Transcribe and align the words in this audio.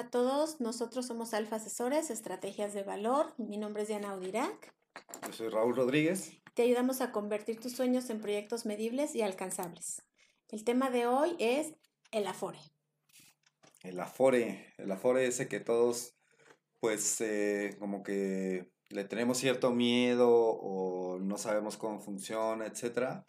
Hola 0.00 0.08
a 0.08 0.10
todos, 0.12 0.62
nosotros 0.62 1.06
somos 1.06 1.34
Alfa 1.34 1.56
Asesores, 1.56 2.08
Estrategias 2.08 2.72
de 2.72 2.82
Valor. 2.82 3.34
Mi 3.36 3.58
nombre 3.58 3.82
es 3.82 3.88
Diana 3.88 4.12
Audirac. 4.12 4.74
Yo 5.26 5.32
soy 5.34 5.48
Raúl 5.50 5.76
Rodríguez. 5.76 6.40
Te 6.54 6.62
ayudamos 6.62 7.02
a 7.02 7.12
convertir 7.12 7.60
tus 7.60 7.72
sueños 7.72 8.08
en 8.08 8.22
proyectos 8.22 8.64
medibles 8.64 9.14
y 9.14 9.20
alcanzables. 9.20 10.00
El 10.48 10.64
tema 10.64 10.88
de 10.88 11.06
hoy 11.06 11.36
es 11.38 11.74
el 12.12 12.26
Afore. 12.26 12.60
El 13.82 14.00
Afore, 14.00 14.72
el 14.78 14.90
Afore 14.90 15.26
ese 15.26 15.48
que 15.48 15.60
todos, 15.60 16.16
pues, 16.80 17.20
eh, 17.20 17.76
como 17.78 18.02
que 18.02 18.72
le 18.88 19.04
tenemos 19.04 19.36
cierto 19.36 19.70
miedo 19.70 20.30
o 20.30 21.18
no 21.18 21.36
sabemos 21.36 21.76
cómo 21.76 22.00
funciona, 22.00 22.64
etc. 22.64 23.22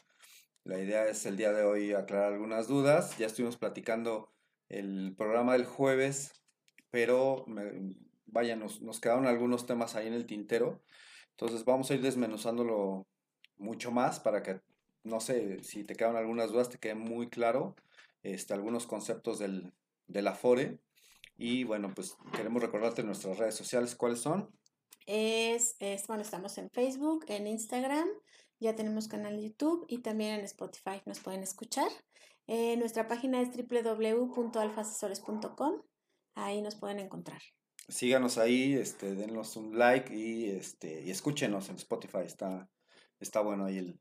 La 0.64 0.80
idea 0.80 1.06
es 1.06 1.26
el 1.26 1.36
día 1.36 1.52
de 1.52 1.66
hoy 1.66 1.92
aclarar 1.92 2.32
algunas 2.32 2.70
dudas. 2.70 3.18
Ya 3.18 3.26
estuvimos 3.26 3.58
platicando 3.58 4.32
el 4.70 5.14
programa 5.18 5.52
del 5.52 5.66
jueves, 5.66 6.41
pero 6.92 7.46
vaya, 8.28 8.56
nos, 8.56 8.82
nos 8.82 9.00
quedaron 9.00 9.26
algunos 9.26 9.66
temas 9.66 9.96
ahí 9.96 10.08
en 10.08 10.14
el 10.14 10.26
tintero. 10.26 10.82
Entonces 11.32 11.66
vamos 11.66 11.90
a 11.90 11.96
ir 11.96 12.02
desmenuzándolo 12.02 13.08
mucho 13.58 13.92
más 13.92 14.20
para 14.20 14.44
que, 14.44 14.62
no 15.04 15.20
sé, 15.20 15.64
si 15.64 15.84
te 15.84 15.96
quedan 15.96 16.16
algunas 16.16 16.52
dudas, 16.52 16.70
te 16.70 16.78
quede 16.78 16.96
muy 16.96 17.30
claro 17.30 17.76
este, 18.24 18.54
algunos 18.54 18.86
conceptos 18.86 19.40
del, 19.40 19.74
del 20.08 20.28
Afore. 20.28 20.80
Y 21.38 21.64
bueno, 21.64 21.92
pues 21.96 22.16
queremos 22.36 22.62
recordarte 22.62 23.04
nuestras 23.04 23.40
redes 23.40 23.56
sociales, 23.56 23.96
¿cuáles 23.96 24.20
son? 24.20 24.52
Es, 25.08 25.76
es, 25.80 26.06
bueno, 26.08 26.22
estamos 26.22 26.58
en 26.60 26.70
Facebook, 26.70 27.26
en 27.28 27.48
Instagram, 27.48 28.08
ya 28.60 28.76
tenemos 28.76 29.08
canal 29.08 29.42
YouTube 29.42 29.86
y 29.88 29.98
también 30.00 30.36
en 30.36 30.42
Spotify 30.42 31.02
nos 31.06 31.20
pueden 31.20 31.42
escuchar. 31.42 31.88
Eh, 32.46 32.78
nuestra 32.78 33.08
página 33.08 33.42
es 33.42 33.50
www.alfasesores.com, 33.50 35.82
ahí 36.36 36.62
nos 36.62 36.76
pueden 36.76 37.00
encontrar. 37.00 37.42
Síganos 37.88 38.38
ahí, 38.38 38.74
este, 38.74 39.16
denos 39.16 39.56
un 39.58 39.78
like 39.78 40.16
y, 40.16 40.50
este, 40.50 41.02
y 41.02 41.12
escúchenos 41.12 41.70
en 41.70 41.76
Spotify, 41.76 42.20
está, 42.26 42.70
está 43.20 43.42
bueno 43.42 43.66
ahí 43.66 43.78
el, 43.78 44.00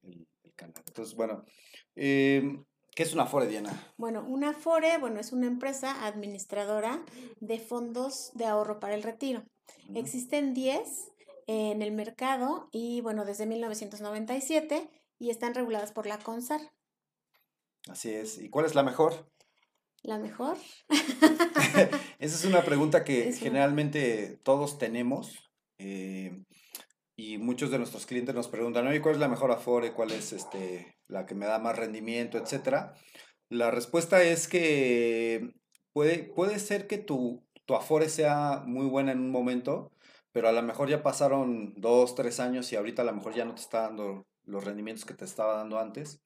canal. 0.55 0.75
Entonces, 0.87 1.14
bueno, 1.14 1.45
em, 1.97 2.64
¿qué 2.95 3.03
es 3.03 3.14
una 3.14 3.22
Afore, 3.22 3.47
Diana? 3.47 3.92
Bueno, 3.97 4.25
una 4.28 4.50
Afore, 4.50 4.98
bueno, 4.98 5.19
es 5.19 5.33
una 5.33 5.47
empresa 5.47 6.06
administradora 6.06 7.03
de 7.41 7.59
fondos 7.59 8.31
de 8.34 8.44
ahorro 8.44 8.78
para 8.78 8.94
el 8.94 9.03
retiro. 9.03 9.44
Existen 9.94 10.53
10 10.53 11.11
en 11.47 11.83
el 11.83 11.92
mercado 11.92 12.69
y 12.70 13.00
bueno, 13.00 13.25
desde 13.25 13.47
1997 13.47 14.89
y 15.19 15.31
están 15.31 15.55
reguladas 15.55 15.92
por 15.92 16.06
la 16.06 16.19
CONSAR. 16.19 16.61
Así 17.89 18.11
es. 18.11 18.39
¿Y 18.39 18.50
cuál 18.50 18.67
es 18.67 18.75
la 18.75 18.83
mejor? 18.83 19.31
¿La 20.03 20.19
mejor? 20.19 20.56
Esa 22.19 22.37
es 22.37 22.45
una 22.45 22.62
pregunta 22.62 23.05
que 23.05 23.33
generalmente 23.33 24.39
todos 24.43 24.79
tenemos 24.79 25.51
eh, 25.79 26.43
y 27.17 27.37
muchos 27.37 27.70
de 27.70 27.79
nuestros 27.79 28.06
clientes 28.06 28.34
nos 28.34 28.48
preguntan, 28.48 28.87
oye, 28.87 29.03
¿cuál 29.03 29.17
es 29.17 29.21
la 29.21 29.28
mejor 29.28 29.51
Afore? 29.51 29.93
¿Cuál 29.93 30.12
es 30.12 30.33
este, 30.33 30.97
la 31.06 31.27
que 31.27 31.34
me 31.34 31.45
da 31.45 31.59
más 31.59 31.77
rendimiento, 31.77 32.39
etcétera? 32.39 32.95
La 33.51 33.71
respuesta 33.71 34.23
es 34.23 34.48
que 34.48 35.53
puede, 35.93 36.25
puede 36.25 36.59
ser 36.59 36.87
que 36.87 36.97
tu, 36.97 37.45
tu 37.67 37.75
Afore 37.75 38.09
sea 38.09 38.62
muy 38.65 38.87
buena 38.87 39.12
en 39.12 39.21
un 39.21 39.31
momento, 39.31 39.93
pero 40.33 40.48
a 40.48 40.53
lo 40.53 40.62
mejor 40.62 40.89
ya 40.89 41.03
pasaron 41.03 41.75
dos, 41.77 42.15
tres 42.15 42.41
años 42.41 42.73
y 42.73 42.77
ahorita 42.77 43.03
a 43.03 43.05
lo 43.05 43.12
mejor 43.12 43.34
ya 43.34 43.45
no 43.45 43.55
te 43.55 43.61
está 43.61 43.83
dando 43.83 44.27
los 44.45 44.65
rendimientos 44.65 45.05
que 45.05 45.15
te 45.15 45.27
estaba 45.27 45.56
dando 45.56 45.78
antes. 45.78 46.23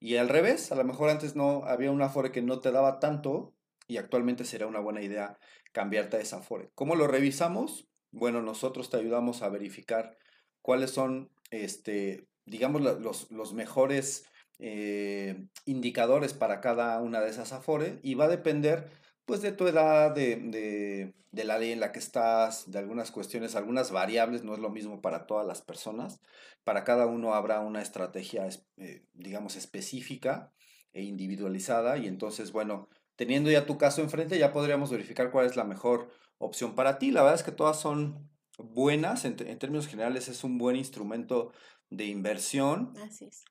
Y 0.00 0.16
al 0.16 0.30
revés, 0.30 0.72
a 0.72 0.76
lo 0.76 0.84
mejor 0.84 1.10
antes 1.10 1.36
no 1.36 1.64
había 1.66 1.90
una 1.90 2.06
Afore 2.06 2.32
que 2.32 2.40
no 2.40 2.60
te 2.60 2.72
daba 2.72 2.98
tanto 2.98 3.54
y 3.86 3.98
actualmente 3.98 4.44
será 4.44 4.66
una 4.66 4.80
buena 4.80 5.02
idea 5.02 5.38
cambiarte 5.72 6.16
a 6.16 6.20
esa 6.20 6.38
Afore. 6.38 6.70
¿Cómo 6.74 6.96
lo 6.96 7.06
revisamos? 7.06 7.86
Bueno, 8.10 8.40
nosotros 8.40 8.88
te 8.88 8.96
ayudamos 8.96 9.42
a 9.42 9.50
verificar 9.50 10.16
cuáles 10.62 10.90
son, 10.90 11.30
este, 11.50 12.26
digamos, 12.46 12.80
los, 12.80 13.30
los 13.30 13.52
mejores 13.52 14.24
eh, 14.58 15.46
indicadores 15.66 16.32
para 16.32 16.60
cada 16.60 17.00
una 17.00 17.20
de 17.20 17.30
esas 17.30 17.52
Afore 17.52 17.98
y 18.02 18.14
va 18.14 18.24
a 18.24 18.28
depender 18.28 18.90
pues 19.30 19.42
de 19.42 19.52
tu 19.52 19.68
edad, 19.68 20.12
de, 20.12 21.14
la 21.30 21.56
ley 21.56 21.70
en 21.70 21.78
la 21.78 21.92
que 21.92 22.00
estás, 22.00 22.68
de 22.68 22.80
algunas 22.80 23.12
cuestiones, 23.12 23.54
algunas 23.54 23.92
variables, 23.92 24.42
no 24.42 24.54
es 24.54 24.58
lo 24.58 24.70
mismo 24.70 25.00
para 25.00 25.24
todas 25.28 25.46
las 25.46 25.62
personas. 25.62 26.20
Para 26.64 26.82
cada 26.82 27.06
uno 27.06 27.32
habrá 27.32 27.60
una 27.60 27.80
estrategia, 27.80 28.48
eh, 28.76 29.04
digamos, 29.14 29.54
específica 29.54 30.52
e 30.92 31.04
individualizada 31.04 31.96
y 31.96 32.08
entonces, 32.08 32.50
bueno, 32.50 32.88
teniendo 33.14 33.52
ya 33.52 33.66
tu 33.66 33.78
caso 33.78 34.02
enfrente, 34.02 34.36
ya 34.36 34.52
podríamos 34.52 34.90
verificar 34.90 35.30
cuál 35.30 35.46
es 35.46 35.54
la 35.54 35.62
mejor 35.62 36.10
opción 36.38 36.74
para 36.74 36.98
ti. 36.98 37.12
La 37.12 37.22
verdad 37.22 37.38
es 37.38 37.44
que 37.44 37.52
todas 37.52 37.78
son 37.78 38.28
buenas, 38.58 39.24
en, 39.24 39.36
en 39.46 39.60
términos 39.60 39.86
generales 39.86 40.26
es 40.26 40.42
un 40.42 40.58
buen 40.58 40.74
instrumento 40.74 41.52
de 41.90 42.06
inversión. 42.06 42.94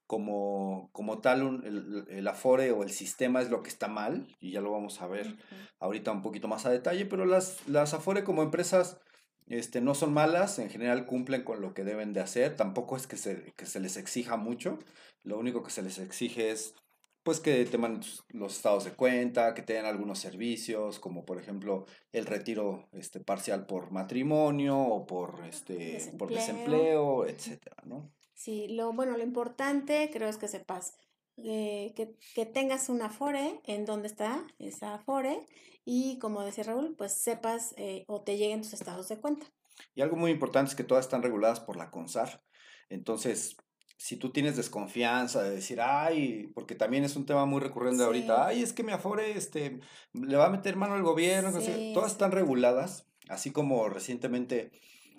Como, 0.07 0.89
como 0.91 1.19
tal, 1.19 1.61
el, 1.63 2.05
el, 2.09 2.27
Afore 2.27 2.71
o 2.71 2.83
el 2.83 2.89
sistema 2.89 3.41
es 3.41 3.49
lo 3.49 3.61
que 3.61 3.69
está 3.69 3.87
mal, 3.87 4.35
y 4.39 4.51
ya 4.51 4.61
lo 4.61 4.71
vamos 4.71 5.01
a 5.01 5.07
ver 5.07 5.37
ahorita 5.79 6.11
un 6.11 6.21
poquito 6.21 6.47
más 6.47 6.65
a 6.65 6.71
detalle, 6.71 7.05
pero 7.05 7.25
las, 7.25 7.67
las 7.67 7.93
Afore 7.93 8.23
como 8.23 8.41
empresas 8.41 8.97
este, 9.47 9.81
no 9.81 9.93
son 9.93 10.13
malas, 10.13 10.57
en 10.57 10.69
general 10.69 11.05
cumplen 11.05 11.43
con 11.43 11.61
lo 11.61 11.73
que 11.73 11.83
deben 11.83 12.13
de 12.13 12.21
hacer, 12.21 12.55
tampoco 12.55 12.95
es 12.95 13.07
que 13.07 13.17
se, 13.17 13.53
que 13.55 13.65
se 13.65 13.79
les 13.79 13.97
exija 13.97 14.37
mucho, 14.37 14.79
lo 15.23 15.37
único 15.37 15.61
que 15.61 15.71
se 15.71 15.81
les 15.81 15.99
exige 15.99 16.51
es 16.51 16.73
pues 17.21 17.41
que 17.41 17.65
tengan 17.65 17.99
los 18.29 18.55
estados 18.55 18.85
de 18.85 18.93
cuenta, 18.93 19.53
que 19.53 19.61
tengan 19.61 19.85
algunos 19.85 20.19
servicios, 20.19 20.99
como 20.99 21.25
por 21.25 21.37
ejemplo 21.37 21.85
el 22.13 22.25
retiro 22.25 22.87
este, 22.93 23.19
parcial 23.19 23.65
por 23.65 23.91
matrimonio 23.91 24.79
o 24.79 25.05
por, 25.05 25.45
este, 25.45 25.73
desempleo. 25.73 26.17
por 26.17 26.29
desempleo, 26.29 27.25
etcétera, 27.27 27.75
¿no? 27.85 28.09
Sí, 28.39 28.69
lo 28.69 28.93
bueno, 28.93 29.17
lo 29.17 29.23
importante 29.23 30.09
creo 30.13 30.29
es 30.29 30.37
que 30.37 30.47
sepas 30.47 30.93
eh, 31.35 31.91
que, 31.97 32.15
que, 32.33 32.45
tengas 32.45 32.87
una 32.87 33.07
Afore, 33.07 33.59
en 33.65 33.83
dónde 33.83 34.07
está 34.07 34.47
esa 34.59 34.93
Afore, 34.93 35.45
y 35.83 36.17
como 36.19 36.41
decía 36.45 36.63
Raúl, 36.63 36.95
pues 36.97 37.21
sepas 37.21 37.73
eh, 37.75 38.05
o 38.07 38.21
te 38.21 38.37
lleguen 38.37 38.61
tus 38.61 38.71
estados 38.71 39.09
de 39.09 39.19
cuenta. 39.19 39.45
Y 39.93 39.99
algo 39.99 40.15
muy 40.15 40.31
importante 40.31 40.69
es 40.69 40.75
que 40.75 40.85
todas 40.85 41.03
están 41.03 41.21
reguladas 41.21 41.59
por 41.59 41.75
la 41.75 41.91
CONSAR. 41.91 42.41
Entonces, 42.87 43.57
si 43.97 44.15
tú 44.15 44.31
tienes 44.31 44.55
desconfianza 44.55 45.43
de 45.43 45.49
decir, 45.49 45.81
ay, 45.81 46.49
porque 46.55 46.75
también 46.75 47.03
es 47.03 47.17
un 47.17 47.25
tema 47.25 47.45
muy 47.45 47.59
recurrente 47.59 48.03
ahorita, 48.03 48.47
ay, 48.47 48.63
es 48.63 48.71
que 48.71 48.83
mi 48.83 48.93
Afore 48.93 49.31
este, 49.31 49.81
le 50.13 50.37
va 50.37 50.45
a 50.45 50.49
meter 50.49 50.77
mano 50.77 50.93
al 50.93 51.03
gobierno, 51.03 51.51
todas 51.93 52.13
están 52.13 52.31
reguladas, 52.31 53.05
así 53.27 53.51
como 53.51 53.89
recientemente 53.89 54.71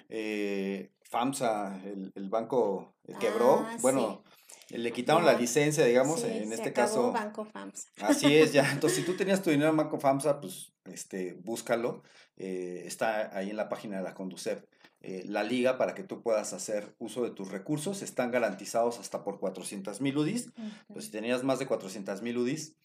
eh, 0.09 0.91
FAMSA, 1.11 1.83
el, 2.15 2.29
banco 2.31 2.95
quebró, 3.19 3.67
ah, 3.67 3.77
bueno, 3.81 4.23
le 4.69 4.93
quitaron 4.93 5.27
la 5.27 5.33
licencia, 5.33 5.85
digamos, 5.85 6.23
en 6.23 6.53
este 6.53 6.73
caso. 6.73 7.11
Banco 7.13 7.45
FAMSA. 7.45 7.89
Así 8.03 8.37
es, 8.37 8.53
ya. 8.53 8.71
Entonces, 8.73 9.01
si 9.01 9.05
tú 9.05 9.17
tenías 9.17 9.43
tu 9.43 9.51
dinero 9.51 9.71
en 9.71 9.77
Banco 9.77 9.99
FAMSA, 9.99 10.41
pues 10.41 10.73
este, 10.85 11.35
búscalo. 11.35 12.03
Eh, 12.37 12.85
está 12.87 13.37
ahí 13.37 13.51
en 13.51 13.57
la 13.57 13.69
página 13.69 13.97
de 13.97 14.05
la 14.05 14.15
Conducef. 14.15 14.65
Eh, 15.03 15.25
la 15.27 15.43
liga 15.43 15.79
para 15.79 15.95
que 15.95 16.05
tú 16.05 16.23
puedas 16.23 16.53
hacer 16.53 16.95
uso 16.99 17.25
de 17.25 17.31
tus 17.31 17.51
recursos. 17.51 18.03
Están 18.03 18.31
garantizados 18.31 19.01
hasta 19.01 19.25
por 19.25 19.41
400 19.41 20.01
mil 20.01 20.17
UDIs. 20.17 20.53
Pues 20.93 21.07
si 21.07 21.11
tenías 21.11 21.43
más 21.43 21.59
de 21.59 21.67
400 21.67 22.23
mil 22.23 22.39
UDIs, 22.39 22.77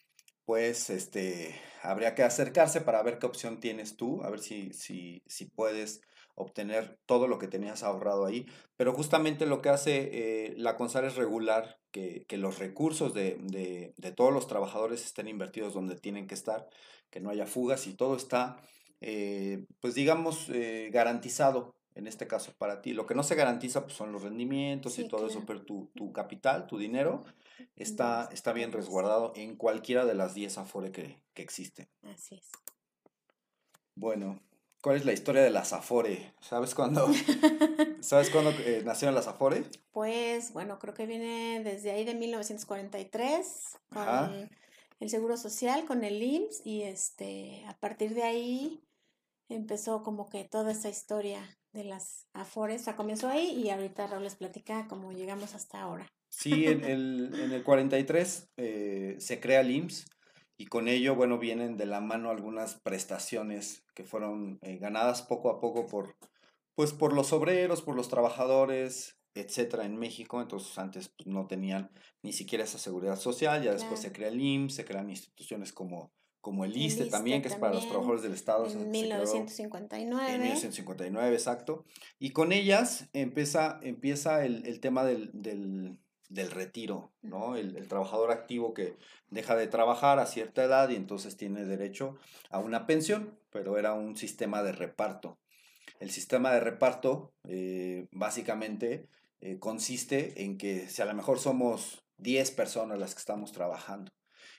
pues 0.46 0.90
este, 0.90 1.56
habría 1.84 2.16
que 2.16 2.24
acercarse 2.24 2.82
para 2.82 3.04
ver 3.04 3.20
qué 3.20 3.26
opción 3.26 3.60
tienes 3.60 3.98
tú, 3.98 4.24
a 4.24 4.30
ver 4.30 4.40
si, 4.40 4.74
si, 4.74 5.24
si 5.28 5.46
puedes 5.46 6.02
obtener 6.36 7.00
todo 7.06 7.28
lo 7.28 7.40
que 7.40 7.48
tenías 7.48 7.84
ahorrado 7.84 8.26
ahí. 8.26 8.46
Pero 8.78 8.94
justamente 8.94 9.46
lo 9.46 9.62
que 9.62 9.70
hace 9.70 10.10
eh, 10.12 10.54
la 10.58 10.76
CONSAR 10.76 11.06
es 11.06 11.16
regular 11.16 11.80
que, 11.92 12.26
los 12.32 12.60
recursos 12.60 13.14
de, 13.14 13.94
todos 14.16 14.34
los 14.34 14.48
trabajadores 14.48 15.06
estén 15.06 15.28
invertidos 15.30 15.74
donde 15.74 15.96
tienen 15.96 16.28
que 16.28 16.36
estar, 16.36 16.68
que 17.10 17.22
no 17.22 17.30
haya 17.30 17.46
fugas 17.46 17.88
y 17.88 17.94
todo 17.94 18.18
está, 18.18 18.58
eh, 19.00 19.66
pues 19.80 19.96
digamos, 19.96 20.50
eh, 20.50 20.90
garantizado 20.92 21.74
en 21.96 22.08
este 22.08 22.28
caso 22.28 22.54
para 22.58 22.82
ti. 22.82 22.92
Lo 22.92 23.06
que 23.06 23.16
no 23.16 23.24
se 23.24 23.36
garantiza 23.36 23.84
pues, 23.84 23.96
son 23.96 24.12
los 24.12 24.24
rendimientos 24.24 25.00
y 25.00 25.08
todo 25.08 25.28
eso, 25.28 25.44
pero 25.48 25.64
tu, 25.64 26.12
capital, 26.12 26.68
tu 26.68 26.78
dinero, 26.78 27.24
está, 27.78 28.28
está 28.34 28.52
bien 28.52 28.74
resguardado 28.74 29.32
en 29.38 29.56
cualquiera 29.56 30.04
de 30.04 30.16
las 30.16 30.36
10 30.36 30.58
Afore 30.58 30.92
que, 30.92 31.22
que 31.34 31.42
existen. 31.42 31.88
Así 32.04 32.36
es. 32.36 32.52
Bueno, 33.96 34.42
¿Cuál 34.86 34.98
es 34.98 35.06
la 35.06 35.14
historia 35.14 35.42
de 35.42 35.50
las 35.50 35.74
Afore? 35.74 36.32
¿Sabes 36.42 36.76
cuándo? 36.76 37.08
¿Sabes 38.02 38.30
cuándo 38.30 38.52
eh, 38.52 38.84
nacieron 38.86 39.16
las 39.16 39.26
Afore? 39.26 39.64
Pues 39.92 40.54
bueno, 40.54 40.78
creo 40.78 40.94
que 40.94 41.08
viene 41.08 41.64
desde 41.64 41.90
ahí 41.90 42.06
de 42.06 42.14
1943 42.14 43.80
con 43.90 44.48
el 45.00 45.10
Seguro 45.10 45.38
Social, 45.38 45.86
con 45.86 46.04
el 46.04 46.22
IMSS 46.22 46.62
y 46.68 46.84
este 46.84 47.66
a 47.66 47.76
partir 47.80 48.14
de 48.14 48.22
ahí 48.22 48.84
empezó 49.50 50.04
como 50.04 50.30
que 50.30 50.44
toda 50.44 50.74
esa 50.74 50.90
historia 50.90 51.42
de 51.74 51.86
las 51.86 52.28
Afores, 52.34 52.82
o 52.82 52.84
sea, 52.84 52.96
comenzó 52.96 53.28
ahí 53.28 53.60
y 53.60 53.72
ahorita 53.72 54.06
Raúl 54.06 54.26
les 54.26 54.36
platica 54.36 54.86
cómo 54.88 55.14
llegamos 55.14 55.56
hasta 55.56 55.82
ahora. 55.82 56.06
Sí, 56.30 56.68
en 56.68 56.86
el, 56.86 57.32
en 57.34 57.54
el 57.54 57.64
43 57.64 58.50
eh, 58.58 59.16
se 59.18 59.40
crea 59.40 59.62
el 59.62 59.72
IMSS 59.72 60.06
y 60.58 60.68
con 60.68 60.88
ello, 60.88 61.16
bueno, 61.16 61.38
vienen 61.38 61.78
de 61.78 61.86
la 61.86 62.02
mano 62.02 62.30
algunas 62.30 62.76
prestaciones 62.76 63.84
que 63.94 64.04
fueron 64.04 64.60
eh, 64.62 64.78
ganadas 64.78 65.22
poco 65.22 65.50
a 65.50 65.60
poco 65.60 65.88
por, 65.88 66.16
pues, 66.76 66.94
por 66.94 67.14
los 67.14 67.34
obreros, 67.34 67.82
por 67.82 67.96
los 67.96 68.08
trabajadores, 68.08 69.18
etcétera, 69.34 69.86
en 69.86 69.98
México. 69.98 70.42
Entonces, 70.42 70.78
antes 70.78 71.10
pues, 71.10 71.28
no 71.28 71.48
tenían 71.48 71.92
ni 72.22 72.32
siquiera 72.32 72.64
esa 72.64 72.78
seguridad 72.78 73.18
social, 73.18 73.64
ya 73.64 73.74
después 73.74 74.00
se 74.00 74.12
crea 74.12 74.30
el 74.30 74.40
IMSS, 74.40 74.76
se 74.76 74.86
crean 74.86 75.10
instituciones 75.10 75.74
como 75.74 76.12
como 76.46 76.64
el 76.64 76.78
ISTE, 76.78 77.08
también, 77.08 77.42
que 77.42 77.48
es 77.48 77.56
para 77.56 77.74
los 77.74 77.88
trabajadores 77.88 78.22
del 78.22 78.34
Estado. 78.34 78.68
En 78.68 78.92
1959. 78.92 80.32
En 80.32 80.42
1959, 80.42 81.34
exacto. 81.34 81.86
Y 82.20 82.34
con 82.34 82.52
ellas 82.52 83.10
empieza, 83.14 83.80
empieza 83.82 84.46
el, 84.46 84.64
el 84.68 84.80
tema 84.80 85.04
del, 85.04 85.32
del, 85.34 85.98
del, 86.30 86.52
retiro, 86.52 87.12
¿no? 87.22 87.56
El, 87.56 87.76
el, 87.78 87.88
trabajador 87.88 88.32
activo 88.32 88.74
que 88.74 88.98
deja 89.30 89.56
de 89.56 89.68
trabajar 89.68 90.20
a 90.20 90.26
cierta 90.26 90.64
edad 90.64 90.90
y 90.90 90.96
entonces 90.96 91.38
tiene 91.38 91.66
derecho 91.66 92.18
a 92.50 92.60
una 92.60 92.86
pensión, 92.86 93.38
pero 93.52 93.78
era 93.78 93.94
un 93.94 94.16
sistema 94.18 94.64
de 94.64 94.72
reparto. 94.72 95.38
El 96.00 96.12
sistema 96.12 96.52
de 96.52 96.60
reparto 96.60 97.34
eh, 97.48 98.08
básicamente 98.12 99.08
eh, 99.42 99.60
consiste 99.60 100.44
en 100.44 100.58
que 100.58 100.90
si 100.90 101.02
a 101.02 101.06
lo 101.06 101.14
mejor 101.14 101.40
somos 101.40 102.04
10 102.18 102.52
personas 102.52 103.00
las 103.00 103.14
que 103.14 103.20
estamos 103.20 103.52
trabajando, 103.52 104.12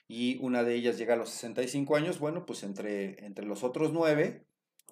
y 0.07 0.37
una 0.41 0.63
de 0.63 0.75
ellas 0.75 0.97
llega 0.97 1.15
a 1.15 1.17
los 1.17 1.29
65 1.29 1.95
años, 1.95 2.19
bueno, 2.19 2.45
pues 2.45 2.63
entre, 2.63 3.25
entre 3.25 3.45
los 3.45 3.63
otros 3.63 3.91
nueve, 3.91 4.45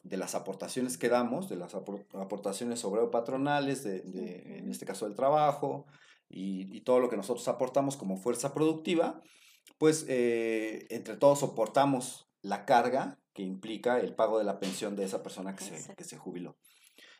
de 0.03 0.17
las 0.17 0.35
aportaciones 0.35 0.97
que 0.97 1.09
damos, 1.09 1.49
de 1.49 1.55
las 1.55 1.73
aportaciones 1.73 2.83
obrero-patronales, 2.83 3.83
de, 3.83 4.01
de, 4.01 4.59
en 4.59 4.69
este 4.69 4.85
caso 4.85 5.05
del 5.05 5.15
trabajo, 5.15 5.87
y, 6.29 6.75
y, 6.75 6.81
todo 6.81 6.99
lo 6.99 7.09
que 7.09 7.17
nosotros 7.17 7.47
aportamos 7.47 7.97
como 7.97 8.17
fuerza 8.17 8.53
productiva, 8.53 9.21
pues 9.77 10.05
eh, 10.07 10.87
entre 10.89 11.17
todos 11.17 11.39
soportamos 11.39 12.27
la 12.41 12.65
carga 12.65 13.19
que 13.33 13.43
implica 13.43 13.99
el 13.99 14.15
pago 14.15 14.37
de 14.37 14.45
la 14.45 14.59
pensión 14.59 14.95
de 14.95 15.03
esa 15.03 15.21
persona 15.21 15.55
que 15.55 15.63
se, 15.63 15.95
que 15.95 16.03
se 16.03 16.17
jubiló. 16.17 16.55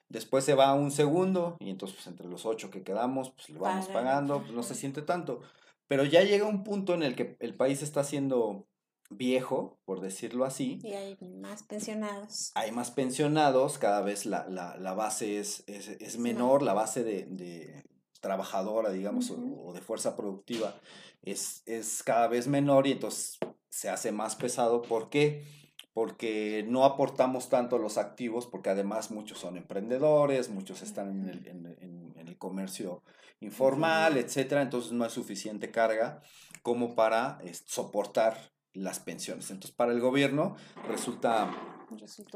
Después 0.07 0.45
se 0.45 0.53
va 0.53 0.67
a 0.67 0.75
un 0.75 0.91
segundo 0.91 1.57
y 1.59 1.69
entonces 1.69 1.97
pues, 1.97 2.07
entre 2.07 2.27
los 2.27 2.45
ocho 2.45 2.69
que 2.69 2.83
quedamos, 2.83 3.31
pues 3.31 3.49
lo 3.49 3.59
vamos 3.59 3.87
pagando, 3.87 4.41
pues, 4.41 4.53
no 4.53 4.63
se 4.63 4.75
siente 4.75 5.01
tanto. 5.01 5.41
Pero 5.87 6.05
ya 6.05 6.23
llega 6.23 6.47
un 6.47 6.63
punto 6.63 6.93
en 6.93 7.03
el 7.03 7.15
que 7.15 7.37
el 7.39 7.55
país 7.55 7.81
está 7.81 8.03
siendo 8.03 8.67
viejo, 9.09 9.79
por 9.85 10.01
decirlo 10.01 10.45
así. 10.45 10.79
Y 10.83 10.93
hay 10.93 11.17
más 11.39 11.63
pensionados. 11.63 12.51
Hay 12.55 12.71
más 12.71 12.91
pensionados, 12.91 13.77
cada 13.77 14.01
vez 14.01 14.25
la, 14.25 14.47
la, 14.47 14.77
la 14.77 14.93
base 14.93 15.39
es, 15.39 15.63
es, 15.67 15.89
es 15.89 16.17
menor, 16.17 16.61
la 16.61 16.73
base 16.73 17.03
de, 17.03 17.25
de 17.25 17.83
trabajadora, 18.25 18.89
digamos, 18.89 19.29
o, 19.29 19.35
o, 19.67 19.71
de 19.71 19.81
fuerza 19.81 20.15
productiva 20.15 20.73
es, 21.21 21.61
es 21.67 22.01
cada 22.01 22.27
vez 22.27 22.47
menor 22.47 22.87
y 22.87 22.93
entonces 22.93 23.37
se 23.69 23.87
hace 23.87 24.11
más 24.11 24.35
pesado. 24.35 24.81
¿Por 24.81 25.11
qué? 25.11 25.45
Porque 25.93 26.65
no 26.67 26.85
aportamos 26.85 27.49
tanto 27.49 27.77
los 27.77 27.99
activos, 27.99 28.47
porque 28.47 28.71
además 28.71 29.11
muchos 29.11 29.37
son 29.37 29.57
emprendedores, 29.57 30.49
muchos 30.49 30.81
están 30.81 31.11
en 31.11 31.29
el, 31.29 31.47
en, 31.47 31.65
en, 31.79 32.13
en 32.17 32.27
el 32.27 32.37
comercio 32.39 33.03
informal, 33.41 34.17
etcétera, 34.17 34.63
entonces 34.63 34.91
no 34.91 35.03
hay 35.03 35.11
suficiente 35.11 35.69
carga 35.69 36.23
como 36.63 36.95
para 36.95 37.39
soportar 37.65 38.55
las 38.73 38.99
pensiones. 38.99 39.51
Entonces, 39.51 39.75
para 39.75 39.91
el 39.91 39.99
gobierno 39.99 40.55
resulta 40.87 41.55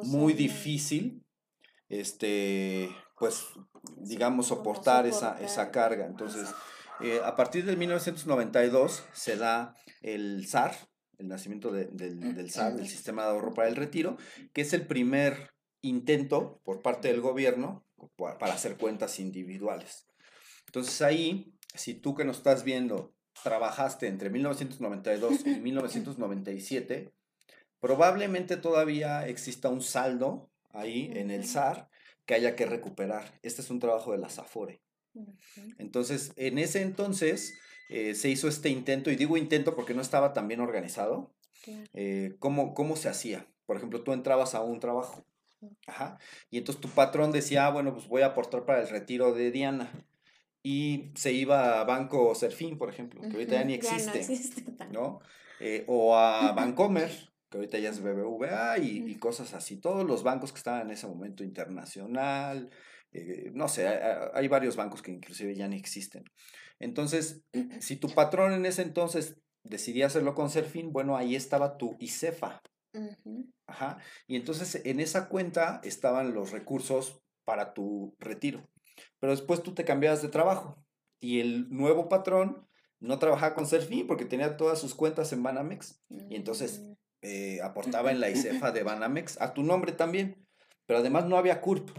muy 0.03 0.33
difícil, 0.33 1.23
este, 1.89 2.89
pues, 3.19 3.45
digamos, 3.97 4.47
soportar, 4.47 5.05
esa, 5.05 5.39
esa 5.41 5.71
carga. 5.71 6.05
Entonces, 6.05 6.49
eh, 7.01 7.21
a 7.23 7.35
partir 7.35 7.65
de 7.65 7.75
1992 7.75 9.03
se 9.13 9.35
da 9.35 9.75
el 10.01 10.47
SAR, 10.47 10.75
el 11.17 11.27
nacimiento 11.27 11.71
de, 11.71 11.85
del, 11.85 12.35
del 12.35 12.49
SAR, 12.49 12.75
del 12.75 12.87
Sistema 12.87 13.23
de 13.23 13.29
Ahorro 13.29 13.53
para 13.53 13.67
el 13.67 13.75
Retiro, 13.75 14.17
que 14.53 14.61
es 14.61 14.73
el 14.73 14.87
primer 14.87 15.51
intento 15.81 16.61
por 16.63 16.81
parte 16.81 17.07
del 17.09 17.21
gobierno 17.21 17.85
para 18.17 18.53
hacer 18.53 18.77
cuentas 18.77 19.19
individuales. 19.19 20.07
Entonces 20.65 21.01
ahí, 21.01 21.53
si 21.73 21.95
tú 21.95 22.15
que 22.15 22.25
nos 22.25 22.37
estás 22.37 22.63
viendo 22.63 23.13
trabajaste 23.43 24.07
entre 24.07 24.29
1992 24.29 25.45
y 25.45 25.59
1997, 25.59 27.13
probablemente 27.79 28.57
todavía 28.57 29.27
exista 29.27 29.69
un 29.69 29.81
saldo 29.81 30.51
ahí 30.71 31.11
en 31.15 31.31
el 31.31 31.45
SAR 31.45 31.89
que 32.29 32.35
haya 32.35 32.55
que 32.55 32.67
recuperar. 32.67 33.39
Este 33.41 33.63
es 33.63 33.71
un 33.71 33.79
trabajo 33.79 34.11
de 34.11 34.19
la 34.19 34.29
SAFORE. 34.29 34.79
Entonces, 35.79 36.31
en 36.35 36.59
ese 36.59 36.83
entonces 36.83 37.57
eh, 37.89 38.13
se 38.13 38.29
hizo 38.29 38.47
este 38.47 38.69
intento, 38.69 39.09
y 39.09 39.15
digo 39.15 39.35
intento 39.35 39.75
porque 39.75 39.95
no 39.95 40.03
estaba 40.03 40.31
tan 40.31 40.47
bien 40.47 40.59
organizado. 40.59 41.33
Eh, 41.95 42.35
¿cómo, 42.37 42.75
¿Cómo 42.75 42.97
se 42.97 43.09
hacía? 43.09 43.47
Por 43.65 43.77
ejemplo, 43.77 44.03
tú 44.03 44.13
entrabas 44.13 44.53
a 44.53 44.61
un 44.61 44.79
trabajo. 44.79 45.25
Ajá. 45.87 46.19
Y 46.51 46.59
entonces 46.59 46.79
tu 46.79 46.89
patrón 46.89 47.31
decía, 47.31 47.65
ah, 47.65 47.71
bueno, 47.71 47.95
pues 47.95 48.07
voy 48.07 48.21
a 48.21 48.27
aportar 48.27 48.63
para 48.63 48.83
el 48.83 48.89
retiro 48.89 49.33
de 49.33 49.49
Diana 49.49 49.91
y 50.61 51.11
se 51.15 51.33
iba 51.33 51.81
a 51.81 51.83
Banco 51.83 52.35
Serfín, 52.35 52.77
por 52.77 52.91
ejemplo, 52.91 53.21
que 53.21 53.29
ahorita 53.29 53.53
ya 53.53 53.63
ni 53.63 53.73
existe, 53.73 54.21
no, 54.91 55.19
Eh, 55.59 55.83
o 55.87 56.15
a 56.15 56.51
Bancomer, 56.51 57.09
que 57.49 57.57
ahorita 57.57 57.79
ya 57.79 57.89
es 57.89 58.01
BBVA 58.01 58.77
y, 58.77 59.09
y, 59.09 59.15
cosas 59.15 59.53
así. 59.53 59.77
Todos 59.77 60.05
los 60.05 60.23
bancos 60.23 60.51
que 60.51 60.57
estaban 60.57 60.81
en 60.81 60.91
ese 60.91 61.07
momento 61.07 61.43
internacional, 61.43 62.69
eh, 63.11 63.51
no 63.53 63.67
sé, 63.67 63.87
hay, 63.87 64.29
hay, 64.33 64.47
varios 64.47 64.75
bancos 64.75 65.01
que 65.01 65.11
inclusive 65.11 65.55
ya 65.55 65.67
ni 65.67 65.77
existen. 65.77 66.23
Entonces, 66.79 67.43
si 67.79 67.95
tu 67.95 68.09
patrón 68.09 68.53
en 68.53 68.65
ese 68.65 68.83
entonces 68.83 69.35
decidía 69.63 70.07
hacerlo 70.07 70.35
con 70.35 70.49
Serfín, 70.49 70.91
bueno, 70.91 71.17
ahí 71.17 71.35
estaba 71.35 71.77
tu 71.77 71.95
ICEFA. 71.99 72.61
Ajá. 73.67 73.99
Y 74.27 74.35
entonces 74.35 74.81
en 74.83 74.99
esa 74.99 75.29
cuenta 75.29 75.79
estaban 75.83 76.33
los 76.33 76.51
recursos 76.51 77.21
para 77.45 77.73
tu 77.73 78.15
retiro. 78.19 78.67
Pero 79.19 79.31
después 79.31 79.61
tú 79.63 79.73
te 79.73 79.85
cambiabas 79.85 80.21
de 80.21 80.29
trabajo 80.29 80.83
y 81.19 81.39
el 81.39 81.69
nuevo 81.69 82.09
patrón 82.09 82.67
no 82.99 83.19
trabajaba 83.19 83.55
con 83.55 83.65
Serfín 83.65 84.07
porque 84.07 84.25
tenía 84.25 84.57
todas 84.57 84.79
sus 84.79 84.95
cuentas 84.95 85.31
en 85.33 85.43
Banamex 85.43 86.01
y 86.29 86.35
entonces 86.35 86.81
mm. 86.81 86.93
Eh, 87.21 87.59
aportaba 87.61 88.11
en 88.11 88.19
la 88.19 88.29
ICEFA 88.29 88.71
de 88.71 88.83
Banamex 88.83 89.39
a 89.41 89.53
tu 89.53 89.63
nombre 89.63 89.91
también, 89.91 90.47
pero 90.85 90.99
además 90.99 91.25
no 91.25 91.37
había 91.37 91.61
CURP. 91.61 91.89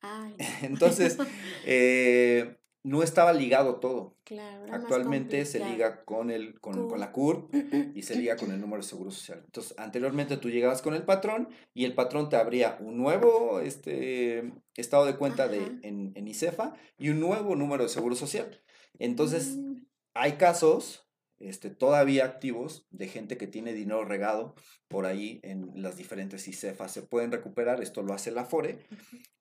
Ay. 0.00 0.34
Entonces, 0.62 1.18
eh, 1.66 2.56
no 2.82 3.02
estaba 3.02 3.32
ligado 3.32 3.76
todo. 3.76 4.16
Claro, 4.24 4.72
Actualmente 4.72 5.44
se 5.44 5.58
liga 5.58 6.04
con, 6.04 6.30
el, 6.30 6.58
con, 6.60 6.88
con, 6.88 7.00
la 7.00 7.12
CURP 7.12 7.54
y 7.94 8.02
se 8.02 8.16
liga 8.16 8.36
con 8.36 8.50
el 8.52 8.60
número 8.60 8.82
de 8.82 8.88
seguro 8.88 9.10
social. 9.10 9.42
Entonces, 9.44 9.78
anteriormente 9.78 10.38
tú 10.38 10.48
llegabas 10.48 10.80
con 10.80 10.94
el 10.94 11.02
patrón 11.02 11.48
y 11.74 11.84
el 11.84 11.94
patrón 11.94 12.30
te 12.30 12.36
abría 12.36 12.78
un 12.80 12.96
nuevo 12.96 13.60
este, 13.60 14.52
estado 14.76 15.04
de 15.04 15.16
cuenta 15.16 15.48
de, 15.48 15.58
en, 15.82 16.12
en, 16.14 16.28
ICEFA 16.28 16.74
y 16.96 17.10
un 17.10 17.20
nuevo 17.20 17.54
número 17.54 17.82
de 17.82 17.90
seguro 17.90 18.16
social. 18.16 18.62
Entonces, 18.98 19.56
mm. 19.56 19.82
hay 20.14 20.32
casos 20.32 21.09
este, 21.40 21.70
todavía 21.70 22.24
activos 22.24 22.86
de 22.90 23.08
gente 23.08 23.36
que 23.36 23.46
tiene 23.46 23.72
dinero 23.72 24.04
regado 24.04 24.54
por 24.88 25.06
ahí 25.06 25.40
en 25.42 25.72
las 25.74 25.96
diferentes 25.96 26.46
ICEFAs. 26.46 26.92
Se 26.92 27.02
pueden 27.02 27.32
recuperar, 27.32 27.82
esto 27.82 28.02
lo 28.02 28.14
hace 28.14 28.30
la 28.30 28.44
FORE, 28.44 28.78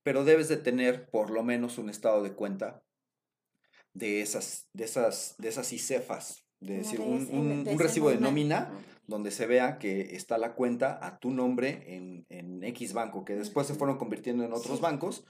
pero 0.01 0.23
debes 0.23 0.47
de 0.47 0.57
tener 0.57 1.09
por 1.09 1.29
lo 1.29 1.43
menos 1.43 1.77
un 1.77 1.89
estado 1.89 2.23
de 2.23 2.33
cuenta 2.33 2.83
de 3.93 4.21
esas, 4.21 4.69
de 4.73 4.85
esas, 4.85 5.35
de 5.37 5.49
esas 5.49 5.71
ICEFAS, 5.73 6.45
de 6.59 6.77
decir, 6.77 6.99
un, 7.01 7.27
un, 7.31 7.67
un 7.67 7.79
recibo 7.79 8.09
de 8.09 8.17
nómina 8.17 8.71
donde 9.07 9.31
se 9.31 9.47
vea 9.47 9.79
que 9.79 10.15
está 10.15 10.37
la 10.37 10.53
cuenta 10.53 10.99
a 11.01 11.19
tu 11.19 11.31
nombre 11.31 11.95
en, 11.95 12.25
en 12.29 12.63
X 12.63 12.93
banco, 12.93 13.25
que 13.25 13.35
después 13.35 13.65
se 13.65 13.73
fueron 13.73 13.97
convirtiendo 13.97 14.43
en 14.43 14.53
otros 14.53 14.77
sí. 14.77 14.81
bancos, 14.83 15.25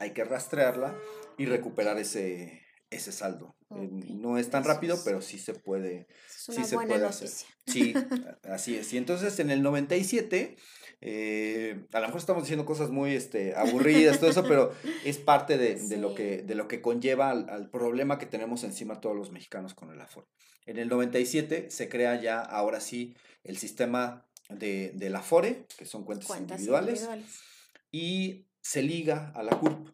hay 0.00 0.10
que 0.10 0.24
rastrearla 0.24 0.96
y 1.38 1.46
recuperar 1.46 1.96
ese, 1.98 2.60
ese 2.90 3.12
saldo. 3.12 3.56
Eh. 3.70 3.88
No 4.14 4.36
es 4.38 4.50
tan 4.50 4.64
rápido, 4.64 4.98
pero 5.04 5.22
sí 5.22 5.38
se 5.38 5.54
puede, 5.54 6.08
sí 6.28 6.64
se 6.64 6.76
puede 6.76 7.04
hacer. 7.04 7.30
Sí, 7.66 7.94
así 8.44 8.76
es. 8.76 8.92
Y 8.92 8.98
entonces 8.98 9.38
en 9.38 9.50
el 9.50 9.62
97 9.62 10.56
eh, 11.02 11.86
a 11.92 12.00
lo 12.00 12.06
mejor 12.06 12.20
estamos 12.20 12.42
diciendo 12.42 12.66
cosas 12.66 12.90
muy 12.90 13.14
este, 13.14 13.54
aburridas, 13.54 14.20
todo 14.20 14.30
eso, 14.30 14.42
pero 14.42 14.74
es 15.04 15.16
parte 15.16 15.56
de, 15.56 15.78
sí. 15.78 15.88
de, 15.88 15.96
lo, 15.96 16.14
que, 16.14 16.42
de 16.42 16.54
lo 16.54 16.68
que 16.68 16.82
conlleva 16.82 17.30
al, 17.30 17.48
al, 17.48 17.70
problema 17.70 18.18
que 18.18 18.26
tenemos 18.26 18.64
encima 18.64 19.00
todos 19.00 19.16
los 19.16 19.30
mexicanos 19.30 19.72
con 19.72 19.90
el 19.90 20.00
Afore. 20.00 20.26
En 20.66 20.78
el 20.78 20.88
97 20.88 21.70
se 21.70 21.88
crea 21.88 22.20
ya, 22.20 22.40
ahora 22.40 22.80
sí, 22.80 23.16
el 23.44 23.56
sistema 23.56 24.26
de, 24.50 24.92
del 24.94 25.16
Afore, 25.16 25.66
que 25.78 25.86
son 25.86 26.04
cuentas, 26.04 26.26
cuentas 26.26 26.58
individuales, 26.58 27.00
individuales, 27.00 27.40
y 27.90 28.46
se 28.60 28.82
liga 28.82 29.32
a 29.34 29.42
la 29.42 29.58
CURP. 29.58 29.88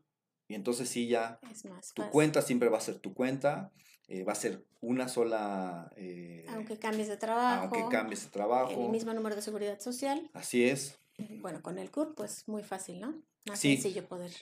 Y 0.48 0.54
entonces 0.54 0.88
sí 0.88 1.08
ya 1.08 1.40
tu 1.40 1.68
fácil. 1.68 2.04
cuenta 2.10 2.42
siempre 2.42 2.68
va 2.68 2.78
a 2.78 2.80
ser 2.80 2.98
tu 2.98 3.14
cuenta, 3.14 3.72
eh, 4.08 4.22
va 4.22 4.32
a 4.32 4.36
ser 4.36 4.64
una 4.80 5.08
sola... 5.08 5.90
Eh, 5.96 6.44
aunque 6.48 6.78
cambies 6.78 7.08
de 7.08 7.16
trabajo. 7.16 7.62
Aunque 7.74 7.96
cambies 7.96 8.24
de 8.24 8.30
trabajo. 8.30 8.84
El 8.84 8.90
mismo 8.90 9.12
número 9.12 9.34
de 9.34 9.42
seguridad 9.42 9.80
social. 9.80 10.30
Así 10.34 10.64
es. 10.64 10.98
Bueno, 11.40 11.62
con 11.62 11.78
el 11.78 11.90
CURP, 11.90 12.14
pues 12.14 12.46
muy 12.46 12.62
fácil, 12.62 13.00
¿no? 13.00 13.22
Más 13.46 13.58
sí. 13.58 13.74
sencillo 13.74 14.06
poder 14.06 14.32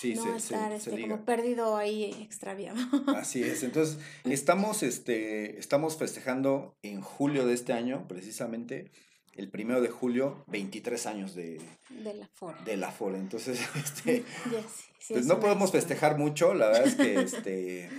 Sí, 0.00 0.14
no 0.14 0.36
estar 0.36 0.72
este, 0.72 1.00
como 1.00 1.24
perdido 1.24 1.76
ahí 1.76 2.04
extraviado. 2.20 2.78
Así 3.16 3.42
es. 3.42 3.62
Entonces, 3.62 3.98
estamos, 4.24 4.82
este, 4.82 5.58
estamos 5.58 5.96
festejando 5.96 6.76
en 6.82 7.00
julio 7.00 7.46
de 7.46 7.54
este 7.54 7.72
año, 7.72 8.06
precisamente, 8.06 8.92
el 9.36 9.50
primero 9.50 9.80
de 9.80 9.88
julio, 9.88 10.44
23 10.48 11.06
años 11.06 11.34
de, 11.34 11.60
de 11.90 12.14
la 12.14 12.26
FORE. 12.28 12.58
De 12.64 12.76
la 12.76 12.90
FORE. 12.90 13.18
Entonces, 13.18 13.60
este, 13.76 14.24
pues 15.08 15.26
no 15.26 15.40
podemos 15.40 15.72
festejar 15.72 16.18
mucho, 16.18 16.54
la 16.54 16.68
verdad 16.68 16.86
es 16.86 16.94
que 16.94 17.14
este, 17.20 17.90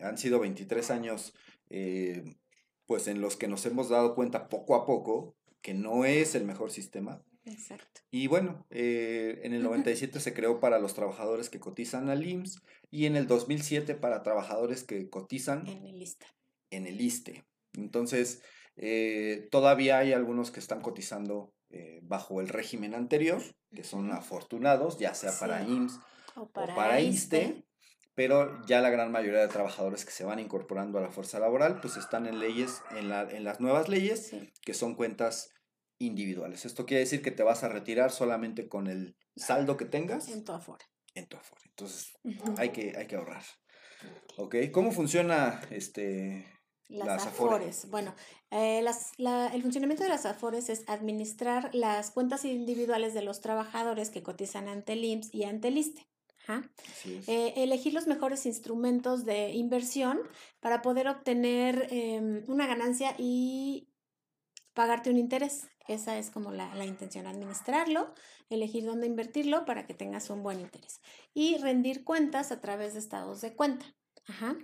han 0.00 0.18
sido 0.18 0.40
23 0.40 0.90
años 0.90 1.34
eh, 1.70 2.36
pues 2.86 3.08
en 3.08 3.20
los 3.20 3.36
que 3.36 3.48
nos 3.48 3.66
hemos 3.66 3.88
dado 3.88 4.14
cuenta 4.14 4.48
poco 4.48 4.74
a 4.74 4.86
poco 4.86 5.34
que 5.60 5.74
no 5.74 6.04
es 6.04 6.34
el 6.34 6.44
mejor 6.44 6.70
sistema. 6.70 7.22
Exacto. 7.44 8.00
Y 8.10 8.26
bueno, 8.26 8.66
eh, 8.70 9.40
en 9.44 9.52
el 9.52 9.62
97 9.62 10.20
se 10.20 10.34
creó 10.34 10.60
para 10.60 10.78
los 10.78 10.94
trabajadores 10.94 11.48
que 11.48 11.60
cotizan 11.60 12.08
al 12.08 12.26
IMSS 12.26 12.62
y 12.90 13.06
en 13.06 13.16
el 13.16 13.26
2007 13.26 13.94
para 13.94 14.22
trabajadores 14.22 14.84
que 14.84 15.08
cotizan 15.08 15.66
en 15.66 15.86
el 15.86 16.02
ISTE. 16.02 16.26
En 16.70 16.86
el 16.86 17.00
ISTE. 17.00 17.44
Entonces, 17.74 18.42
eh, 18.76 19.48
todavía 19.50 19.98
hay 19.98 20.12
algunos 20.12 20.50
que 20.50 20.60
están 20.60 20.80
cotizando 20.80 21.52
eh, 21.70 22.00
bajo 22.02 22.40
el 22.40 22.48
régimen 22.48 22.94
anterior, 22.94 23.42
que 23.74 23.84
son 23.84 24.12
afortunados, 24.12 24.98
ya 24.98 25.14
sea 25.14 25.32
para 25.38 25.62
IMSS 25.62 25.98
o 26.36 26.48
para, 26.48 27.00
ISTE, 27.00 27.64
pero 28.14 28.64
ya 28.66 28.80
la 28.80 28.90
gran 28.90 29.10
mayoría 29.10 29.40
de 29.40 29.48
trabajadores 29.48 30.04
que 30.04 30.12
se 30.12 30.24
van 30.24 30.38
incorporando 30.38 30.98
a 30.98 31.02
la 31.02 31.10
fuerza 31.10 31.38
laboral, 31.38 31.80
pues 31.80 31.96
están 31.96 32.26
en 32.26 32.38
leyes, 32.38 32.82
en, 32.96 33.08
la, 33.08 33.22
en 33.22 33.44
las 33.44 33.60
nuevas 33.60 33.88
leyes, 33.88 34.32
que 34.62 34.74
son 34.74 34.94
cuentas 34.94 35.50
individuales. 35.98 36.66
Esto 36.66 36.84
quiere 36.84 37.00
decir 37.00 37.22
que 37.22 37.30
te 37.30 37.42
vas 37.42 37.64
a 37.64 37.68
retirar 37.68 38.10
solamente 38.10 38.68
con 38.68 38.86
el 38.86 39.16
saldo 39.34 39.76
que 39.76 39.86
tengas. 39.86 40.28
En 40.28 40.44
tu 40.44 40.52
afore. 40.52 40.84
En 41.14 41.26
tu 41.26 41.36
afore. 41.36 41.62
Entonces, 41.70 42.12
hay, 42.58 42.70
que, 42.70 42.94
hay 42.96 43.06
que 43.06 43.16
ahorrar. 43.16 43.42
¿Ok? 44.36 44.56
¿Cómo 44.72 44.92
funciona 44.92 45.62
este, 45.70 46.46
las, 46.88 47.26
afores. 47.26 47.88
Bueno, 47.90 48.14
eh, 48.50 48.78
el 48.78 49.62
funcionamiento 49.62 50.04
de 50.04 50.08
las 50.08 50.26
afores 50.26 50.68
es 50.68 50.84
administrar 50.88 51.74
las 51.74 52.10
cuentas 52.10 52.44
individuales 52.44 53.14
de 53.14 53.22
los 53.22 53.40
trabajadores 53.40 54.10
que 54.10 54.22
cotizan 54.22 54.68
ante 54.68 54.92
el 54.94 55.04
IMSS 55.04 55.34
y 55.34 55.44
ante 55.44 55.68
el 55.68 55.78
ISTE. 55.78 56.06
Eh, 57.26 57.54
elegir 57.56 57.92
los 57.92 58.06
mejores 58.06 58.46
instrumentos 58.46 59.24
de 59.24 59.50
inversión 59.50 60.20
para 60.60 60.80
poder 60.80 61.08
obtener 61.08 61.88
em, 61.90 62.44
una 62.46 62.68
ganancia 62.68 63.14
y 63.18 63.88
pagarte 64.72 65.10
un 65.10 65.18
interés. 65.18 65.68
Esa 65.88 66.18
es 66.18 66.30
como 66.30 66.52
la, 66.52 66.74
la, 66.74 66.84
intención, 66.84 67.26
administrarlo, 67.26 68.12
elegir 68.48 68.84
dónde 68.84 69.06
invertirlo 69.06 69.64
para 69.64 69.86
que 69.86 69.94
tengas 69.94 70.30
un 70.30 70.42
buen 70.42 70.60
interés. 70.60 71.00
Y 71.34 71.58
rendir 71.58 72.04
cuentas 72.04 72.52
a 72.52 72.60
través 72.60 72.94
de 72.94 73.00
estados 73.00 73.40
de 73.40 73.54
cuenta. 73.54 73.86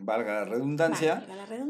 Valga 0.01 0.35
la 0.35 0.45
redundancia, 0.45 1.27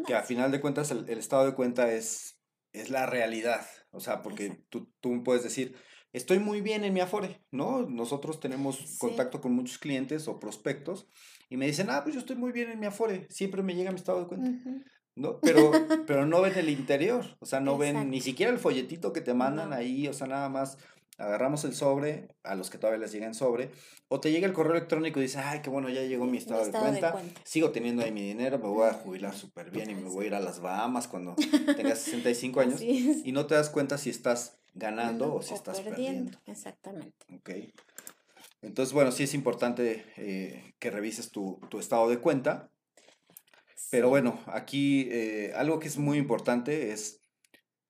que 0.07 0.15
a 0.15 0.23
final 0.23 0.51
de 0.51 0.61
cuentas 0.61 0.91
el, 0.91 1.09
estado 1.11 1.45
de 1.45 1.55
cuenta 1.55 1.93
es, 1.93 2.41
es 2.73 2.91
la 2.91 3.07
realidad. 3.07 3.67
O 3.91 4.01
sea, 4.01 4.23
porque 4.23 4.65
tú, 4.71 4.91
tú, 5.01 5.23
puedes 5.23 5.43
decir, 5.43 5.77
estoy 6.13 6.39
muy 6.39 6.61
bien 6.61 6.85
en 6.85 6.95
mi 6.95 7.01
Afore, 7.01 7.45
¿no? 7.51 7.83
Nosotros 7.83 8.41
tenemos 8.41 8.97
contacto 8.99 9.41
con 9.41 9.53
muchos 9.53 9.79
clientes 9.79 10.27
o 10.29 10.41
prospectos 10.41 11.07
y 11.51 11.57
me 11.57 11.67
dicen, 11.67 11.91
ah, 11.91 12.03
pues 12.03 12.15
yo 12.15 12.21
estoy 12.21 12.37
muy 12.37 12.53
bien 12.53 12.71
en 12.71 12.81
mi 12.81 12.87
Afore, 12.87 13.27
siempre 13.31 13.63
me 13.63 13.75
llega 13.75 13.91
mi 13.91 13.99
estado 13.99 14.21
de 14.21 14.27
cuenta. 14.27 14.51
¿no? 15.15 15.39
Pero, 15.41 15.71
pero 16.07 16.27
no 16.27 16.41
ven 16.41 16.55
el 16.57 16.71
interior, 16.71 17.37
o 17.41 17.47
sea, 17.47 17.61
no 17.61 17.77
ven 17.77 18.11
ni 18.11 18.21
siquiera 18.21 18.51
el 18.51 18.59
folletito 18.59 19.13
que 19.13 19.21
te 19.21 19.35
mandan 19.35 19.73
ahí, 19.73 20.09
o 20.09 20.15
sea, 20.15 20.27
nada 20.27 20.49
más 20.49 20.79
agarramos 21.23 21.65
el 21.65 21.75
sobre, 21.75 22.29
a 22.43 22.55
los 22.57 22.69
que 22.69 22.79
todavía 22.79 22.99
les 22.99 23.13
llega 23.13 23.27
en 23.27 23.35
sobre, 23.35 23.71
o 24.09 24.21
te 24.21 24.33
llega 24.33 24.47
el 24.47 24.53
correo 24.53 24.73
electrónico 24.73 25.21
y 25.21 25.23
dices, 25.23 25.41
ay, 25.45 25.61
qué 25.63 25.71
bueno, 25.71 25.89
ya 25.89 26.03
llegó 26.03 26.27
mi 26.27 26.39
estado, 26.39 26.65
de, 26.65 26.73
cuenta. 26.73 27.15
sigo 27.45 27.71
teniendo 27.71 28.03
ahí 28.03 28.11
mi 28.11 28.23
dinero, 28.23 28.59
me 28.59 28.67
voy 28.67 28.89
a 28.89 28.95
jubilar 28.95 29.35
súper 29.37 29.71
bien 29.71 29.91
y 29.91 29.95
me 29.95 30.09
voy 30.09 30.25
a 30.25 30.29
ir 30.29 30.35
a 30.35 30.41
las 30.41 30.61
Bahamas 30.61 31.07
cuando 31.07 31.35
tenga 31.77 31.95
65 31.95 32.61
años, 32.61 32.83
y 32.83 33.31
no 33.33 33.47
te 33.47 33.55
das 33.55 33.71
cuenta 33.71 33.99
si 33.99 34.11
estás 34.11 34.59
ganando 34.75 35.35
o 35.35 35.43
si 35.43 35.55
estás 35.55 35.81
perdiendo. 35.81 36.37
Exactamente. 36.47 37.27
Ok. 37.37 37.51
Entonces, 38.63 38.93
bueno, 38.93 39.13
sí 39.13 39.25
es 39.25 39.35
importante 39.35 40.05
eh, 40.17 40.75
que 40.79 40.91
revises 40.91 41.31
tu, 41.31 41.61
estado 41.79 42.09
de 42.09 42.19
cuenta, 42.19 42.71
pero 43.91 44.09
bueno, 44.09 44.41
aquí 44.47 45.09
eh, 45.11 45.53
algo 45.55 45.79
que 45.79 45.89
es 45.89 45.99
muy 45.99 46.19
importante 46.19 46.93
es, 46.93 47.21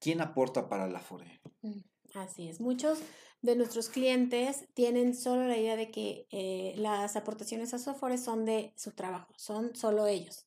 ¿quién 0.00 0.20
aporta 0.20 0.68
para 0.68 0.86
la 0.86 1.00
FORE? 1.00 1.40
Mm. 1.62 1.80
Así 2.14 2.48
es. 2.48 2.60
Muchos 2.60 2.98
de 3.42 3.56
nuestros 3.56 3.88
clientes 3.88 4.66
tienen 4.75 5.14
solo 5.14 5.46
la 5.46 5.56
idea 5.56 5.76
de 5.76 5.90
que 5.90 6.26
eh, 6.30 6.75
las 6.78 7.16
aportaciones 7.16 7.75
a 7.75 7.90
Afore 7.90 8.16
son 8.16 8.44
de 8.44 8.72
su 8.76 8.92
trabajo, 8.92 9.32
son 9.37 9.75
solo 9.75 10.06
ellos. 10.06 10.46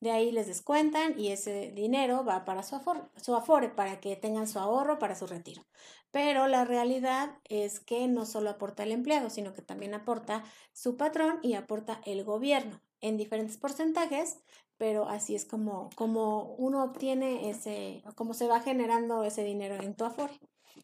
De 0.00 0.10
ahí 0.10 0.30
les 0.30 0.46
descuentan 0.46 1.18
y 1.18 1.28
ese 1.28 1.72
dinero 1.72 2.24
va 2.24 2.44
para 2.44 2.62
su 2.62 2.76
afore, 2.76 3.00
su 3.16 3.34
afore, 3.34 3.70
para 3.70 3.98
que 3.98 4.14
tengan 4.14 4.46
su 4.46 4.58
ahorro 4.58 4.98
para 4.98 5.14
su 5.14 5.26
retiro. 5.26 5.64
Pero 6.10 6.48
la 6.48 6.64
realidad 6.66 7.38
es 7.48 7.80
que 7.80 8.06
no 8.06 8.26
solo 8.26 8.50
aporta 8.50 8.82
el 8.82 8.92
empleado, 8.92 9.30
sino 9.30 9.54
que 9.54 9.62
también 9.62 9.94
aporta 9.94 10.44
su 10.72 10.96
patrón 10.96 11.38
y 11.42 11.54
aporta 11.54 12.00
el 12.04 12.24
gobierno 12.24 12.80
en 13.00 13.16
diferentes 13.16 13.56
porcentajes, 13.56 14.38
pero 14.76 15.08
así 15.08 15.34
es 15.34 15.46
como, 15.46 15.88
como 15.96 16.54
uno 16.56 16.84
obtiene 16.84 17.48
ese, 17.50 18.04
como 18.14 18.34
se 18.34 18.46
va 18.46 18.60
generando 18.60 19.24
ese 19.24 19.44
dinero 19.44 19.76
en 19.82 19.94
tu 19.94 20.04
afore. 20.04 20.38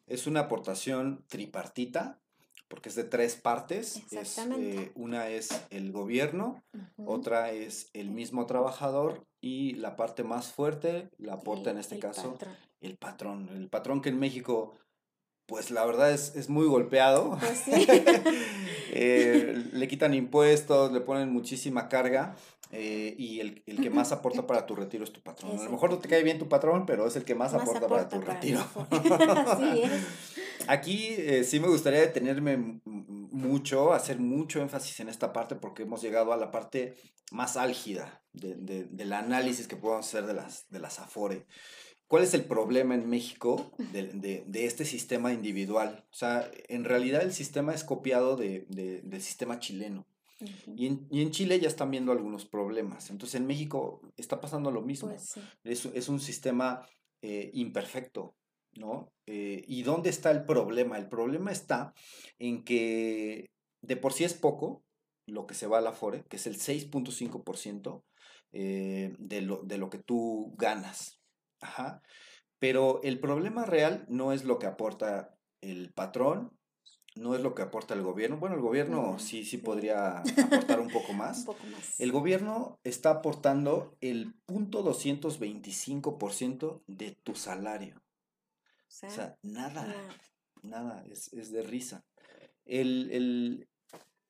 Es 0.06 0.26
una 0.26 0.40
aportación 0.40 1.24
tripartita, 1.28 2.20
porque 2.68 2.88
es 2.88 2.94
de 2.94 3.04
tres 3.04 3.36
partes. 3.36 3.96
Exactamente. 4.10 4.84
Eh, 4.84 4.92
una 4.94 5.28
es 5.28 5.50
el 5.70 5.92
gobierno, 5.92 6.62
otra 7.04 7.50
es 7.50 7.90
el 7.92 8.10
mismo 8.10 8.46
trabajador 8.46 9.26
y 9.40 9.74
la 9.74 9.96
parte 9.96 10.24
más 10.24 10.52
fuerte 10.52 11.10
la 11.18 11.34
aporta 11.34 11.70
en 11.70 11.78
este 11.78 11.98
caso 11.98 12.38
el 12.82 12.96
patrón. 12.96 13.48
El 13.54 13.68
patrón 13.68 14.02
que 14.02 14.10
en 14.10 14.18
México, 14.18 14.74
pues 15.46 15.70
la 15.70 15.84
verdad 15.84 16.12
es, 16.12 16.34
es 16.36 16.48
muy 16.48 16.66
golpeado. 16.66 17.38
Pues 17.38 17.62
sí. 17.64 17.86
Eh, 18.94 19.64
le 19.72 19.88
quitan 19.88 20.12
impuestos, 20.14 20.92
le 20.92 21.00
ponen 21.00 21.32
muchísima 21.32 21.88
carga. 21.88 22.36
Eh, 22.74 23.14
y 23.18 23.40
el, 23.40 23.62
el, 23.66 23.82
que 23.82 23.90
más 23.90 24.12
aporta 24.12 24.46
para 24.46 24.64
tu 24.64 24.74
retiro 24.74 25.04
es 25.04 25.12
tu 25.12 25.20
patrón. 25.20 25.58
A 25.58 25.64
lo 25.64 25.70
mejor 25.70 25.90
no 25.90 25.98
te 25.98 26.08
cae 26.08 26.22
bien 26.22 26.38
tu 26.38 26.48
patrón, 26.48 26.86
pero 26.86 27.06
es 27.06 27.16
el 27.16 27.24
que 27.24 27.34
más, 27.34 27.52
aporta, 27.52 27.86
para 27.86 28.08
tu 28.08 28.18
retiro. 28.22 28.64
Así 28.90 29.82
es. 29.82 30.68
Aquí 30.68 31.14
eh, 31.18 31.44
sí 31.44 31.60
me 31.60 31.68
gustaría 31.68 32.00
detenerme 32.00 32.80
mucho, 32.86 33.92
hacer 33.92 34.18
mucho 34.20 34.62
énfasis 34.62 35.00
en 35.00 35.10
esta 35.10 35.34
parte 35.34 35.54
porque 35.54 35.82
hemos 35.82 36.00
llegado 36.00 36.32
a 36.32 36.38
la 36.38 36.50
parte 36.50 36.96
más 37.30 37.58
álgida 37.58 38.22
de, 38.32 38.54
de, 38.54 38.84
del 38.84 39.12
análisis 39.12 39.68
que 39.68 39.76
podemos 39.76 40.06
hacer 40.06 40.24
de 40.24 40.32
las, 40.32 40.70
de 40.70 40.78
las 40.78 40.98
Afore. 40.98 41.46
¿Cuál 42.12 42.24
es 42.24 42.34
el 42.34 42.44
problema 42.44 42.94
en 42.94 43.08
México 43.08 43.72
de, 43.78 44.44
de, 44.46 44.66
este 44.66 44.84
sistema 44.84 45.32
individual? 45.32 46.04
O 46.10 46.14
sea, 46.14 46.50
en 46.68 46.84
realidad 46.84 47.22
el 47.22 47.32
sistema 47.32 47.72
es 47.72 47.84
copiado 47.84 48.36
de, 48.36 48.66
del 48.68 49.22
sistema 49.22 49.58
chileno 49.60 50.06
y, 50.76 50.88
en, 50.88 51.06
y, 51.10 51.22
en, 51.22 51.30
Chile 51.30 51.58
ya 51.58 51.68
están 51.68 51.90
viendo 51.90 52.12
algunos 52.12 52.44
problemas. 52.44 53.08
Entonces 53.08 53.40
en 53.40 53.46
México 53.46 54.02
está 54.18 54.42
pasando 54.42 54.70
lo 54.70 54.82
mismo. 54.82 55.08
Pues 55.08 55.38
es, 55.64 55.86
es, 55.86 56.10
un 56.10 56.20
sistema 56.20 56.86
eh, 57.22 57.50
imperfecto, 57.54 58.34
¿no? 58.74 59.10
Eh, 59.24 59.64
¿Y 59.66 59.82
dónde 59.82 60.10
está 60.10 60.32
el 60.32 60.44
problema? 60.44 60.98
El 60.98 61.08
problema 61.08 61.50
está 61.50 61.94
en 62.38 62.62
que 62.62 63.48
de 63.80 63.96
por 63.96 64.12
sí 64.12 64.24
es 64.24 64.34
poco 64.34 64.84
lo 65.26 65.46
que 65.46 65.54
se 65.54 65.66
va 65.66 65.78
a 65.78 65.80
la 65.80 65.94
FORE, 65.94 66.24
que 66.28 66.36
es 66.36 66.46
el 66.46 66.58
6.5% 66.58 68.02
eh, 68.52 69.16
de, 69.18 69.40
lo, 69.40 69.62
de 69.62 69.78
lo 69.78 69.88
que 69.88 69.98
tú 69.98 70.52
ganas. 70.58 71.21
Ajá. 71.62 72.02
Pero 72.58 73.00
el 73.02 73.18
problema 73.18 73.64
real 73.64 74.04
no 74.08 74.32
es 74.32 74.44
lo 74.44 74.58
que 74.58 74.66
aporta 74.66 75.34
el 75.62 75.92
patrón 75.92 76.52
no 77.14 77.34
es 77.34 77.42
lo 77.42 77.54
que 77.54 77.62
aporta 77.62 77.94
el 77.94 78.02
gobierno. 78.02 78.38
Bueno, 78.38 78.56
el 78.56 78.62
gobierno 78.62 79.18
sí, 79.18 79.44
sí 79.44 79.58
podría 79.58 80.18
aportar 80.68 80.80
un 80.80 80.88
poco 80.88 81.12
más. 81.12 81.40
un 81.40 81.46
poco 81.46 81.66
más. 81.66 82.00
El 82.00 82.12
gobierno 82.12 82.78
está 82.84 83.10
aportando 83.10 83.96
el 84.00 84.34
punto 84.46 84.82
225% 84.84 86.82
de 86.86 87.12
tu 87.22 87.34
salario. 87.34 88.02
O 89.04 89.10
sea, 89.10 89.36
nada, 89.42 89.94
nada, 90.62 91.04
es, 91.10 91.30
de 91.50 91.62
risa. 91.62 92.04
El, 92.64 93.66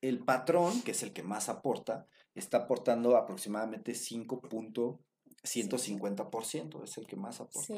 el, 0.01 0.19
patrón, 0.25 0.83
que 0.83 0.93
es 0.93 1.03
el 1.03 1.13
que 1.13 1.25
más 1.25 1.49
aporta, 1.49 2.07
está 2.35 2.59
aportando 2.59 3.17
aproximadamente 3.17 3.93
5.5%. 3.93 5.01
150% 5.45 6.85
es 6.85 6.99
el 6.99 7.07
que 7.07 7.17
más 7.17 7.41
aporta. 7.41 7.75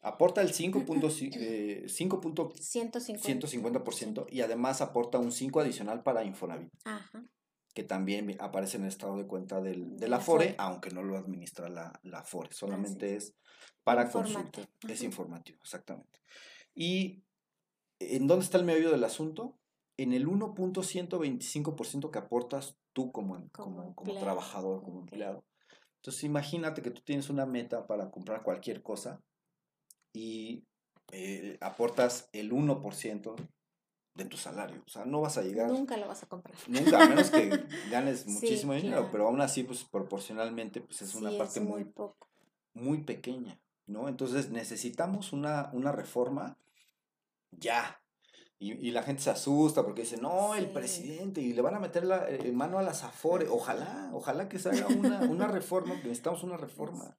Aporta 0.00 0.40
el 0.40 0.52
5.150% 0.52 1.30
eh, 1.36 1.84
150%, 1.86 4.26
y 4.30 4.40
además 4.40 4.80
aporta 4.80 5.18
un 5.18 5.32
5 5.32 5.60
adicional 5.60 6.02
para 6.02 6.24
Infonavit. 6.24 6.72
Que 7.74 7.84
también 7.84 8.36
aparece 8.40 8.76
en 8.76 8.84
el 8.84 8.88
estado 8.88 9.16
de 9.16 9.26
cuenta 9.26 9.60
del, 9.60 9.96
de 9.96 10.08
la 10.08 10.20
FORE, 10.20 10.54
aunque 10.58 10.90
no 10.90 11.02
lo 11.02 11.16
administra 11.16 11.68
la, 11.68 11.98
la 12.02 12.22
FORE, 12.22 12.52
solamente 12.52 13.16
es 13.16 13.34
para 13.84 14.10
consulta. 14.10 14.68
Es 14.88 15.02
informativo, 15.02 15.58
exactamente. 15.62 16.20
¿Y 16.74 17.22
en 17.98 18.26
dónde 18.26 18.44
está 18.44 18.58
el 18.58 18.64
medio 18.64 18.90
del 18.90 19.04
asunto? 19.04 19.58
en 19.96 20.12
el 20.12 20.26
1.125% 20.26 22.10
que 22.10 22.18
aportas 22.18 22.76
tú 22.92 23.12
como, 23.12 23.48
como, 23.52 23.94
como, 23.94 24.18
trabajador, 24.18 24.82
como 24.82 25.00
empleado. 25.00 25.44
Entonces 26.02 26.24
imagínate 26.24 26.82
que 26.82 26.90
tú 26.90 27.00
tienes 27.02 27.30
una 27.30 27.46
meta 27.46 27.86
para 27.86 28.10
comprar 28.10 28.42
cualquier 28.42 28.82
cosa 28.82 29.22
y 30.12 30.64
eh, 31.12 31.58
aportas 31.60 32.28
el 32.32 32.50
1% 32.50 33.36
de 34.16 34.24
tu 34.24 34.36
salario. 34.36 34.82
O 34.84 34.88
sea, 34.88 35.04
no 35.04 35.20
vas 35.20 35.38
a 35.38 35.42
llegar. 35.42 35.70
Nunca 35.70 35.96
lo 35.96 36.08
vas 36.08 36.24
a 36.24 36.26
comprar. 36.26 36.56
Nunca, 36.66 37.04
a 37.04 37.08
menos 37.08 37.30
que 37.30 37.48
ganes 37.92 38.26
muchísimo 38.26 38.72
dinero, 38.72 39.10
pero 39.12 39.28
aún 39.28 39.40
así, 39.40 39.62
pues 39.62 39.84
proporcionalmente, 39.84 40.80
pues 40.80 41.02
es 41.02 41.14
una 41.14 41.30
parte 41.38 41.60
muy, 41.60 41.84
poco. 41.84 42.28
muy 42.74 43.04
pequeña, 43.04 43.60
¿no? 43.86 44.08
Entonces 44.08 44.50
necesitamos 44.50 45.32
una, 45.32 45.70
una 45.72 45.92
reforma 45.92 46.58
ya. 47.52 48.01
Y, 48.62 48.74
y, 48.74 48.92
la 48.92 49.02
gente 49.02 49.22
se 49.22 49.30
asusta 49.30 49.82
porque 49.82 50.02
dice, 50.02 50.18
no, 50.18 50.54
el 50.54 50.70
presidente, 50.70 51.40
y 51.40 51.52
le 51.52 51.62
van 51.62 51.74
a 51.74 51.80
meter 51.80 52.04
la 52.04 52.30
eh, 52.30 52.52
mano 52.52 52.78
a 52.78 52.82
las 52.82 53.02
afores. 53.02 53.48
Ojalá, 53.50 54.10
ojalá 54.12 54.48
que 54.48 54.60
se 54.60 54.68
haga 54.68 54.86
una, 54.86 55.18
una 55.22 55.48
reforma, 55.48 55.96
necesitamos 55.96 56.44
una 56.44 56.56
reforma. 56.68 57.18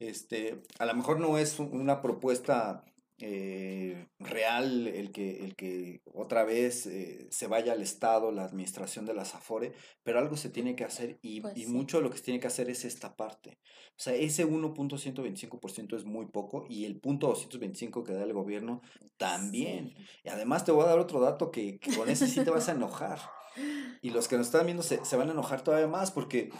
Este, 0.00 0.60
a 0.80 0.86
lo 0.86 0.94
mejor 0.94 1.20
no 1.20 1.38
es 1.38 1.60
una 1.60 2.02
propuesta 2.02 2.84
eh, 3.24 4.08
real 4.18 4.88
el 4.88 5.12
que, 5.12 5.44
el 5.44 5.54
que 5.54 6.02
otra 6.12 6.42
vez 6.42 6.86
eh, 6.86 7.28
se 7.30 7.46
vaya 7.46 7.72
al 7.72 7.80
Estado 7.80 8.32
la 8.32 8.44
administración 8.44 9.06
de 9.06 9.14
las 9.14 9.36
Afore, 9.36 9.74
pero 10.02 10.18
algo 10.18 10.36
se 10.36 10.50
tiene 10.50 10.74
que 10.74 10.82
hacer 10.82 11.20
y, 11.22 11.40
pues 11.40 11.56
y 11.56 11.66
mucho 11.66 11.98
de 11.98 12.02
lo 12.02 12.10
que 12.10 12.18
se 12.18 12.24
tiene 12.24 12.40
que 12.40 12.48
hacer 12.48 12.68
es 12.68 12.84
esta 12.84 13.14
parte. 13.14 13.60
O 13.90 14.00
sea, 14.02 14.14
ese 14.14 14.44
1.125% 14.44 15.96
es 15.96 16.04
muy 16.04 16.26
poco 16.26 16.66
y 16.68 16.84
el 16.84 16.98
punto 16.98 17.28
225 17.28 18.02
que 18.02 18.12
da 18.12 18.24
el 18.24 18.32
gobierno 18.32 18.82
también. 19.18 19.94
Y 20.24 20.28
además 20.28 20.64
te 20.64 20.72
voy 20.72 20.82
a 20.82 20.88
dar 20.88 20.98
otro 20.98 21.20
dato 21.20 21.52
que, 21.52 21.78
con 21.96 22.08
ese 22.08 22.26
sí 22.26 22.42
te 22.42 22.50
vas 22.50 22.68
a 22.68 22.72
enojar. 22.72 23.20
Y 24.00 24.10
los 24.10 24.26
que 24.26 24.36
nos 24.36 24.46
están 24.46 24.66
viendo 24.66 24.82
se, 24.82 25.04
se 25.04 25.16
van 25.16 25.28
a 25.28 25.32
enojar 25.32 25.62
todavía 25.62 25.86
más 25.86 26.10
porque 26.10 26.50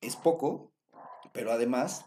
es 0.00 0.16
poco, 0.16 0.72
pero 1.34 1.52
además 1.52 2.06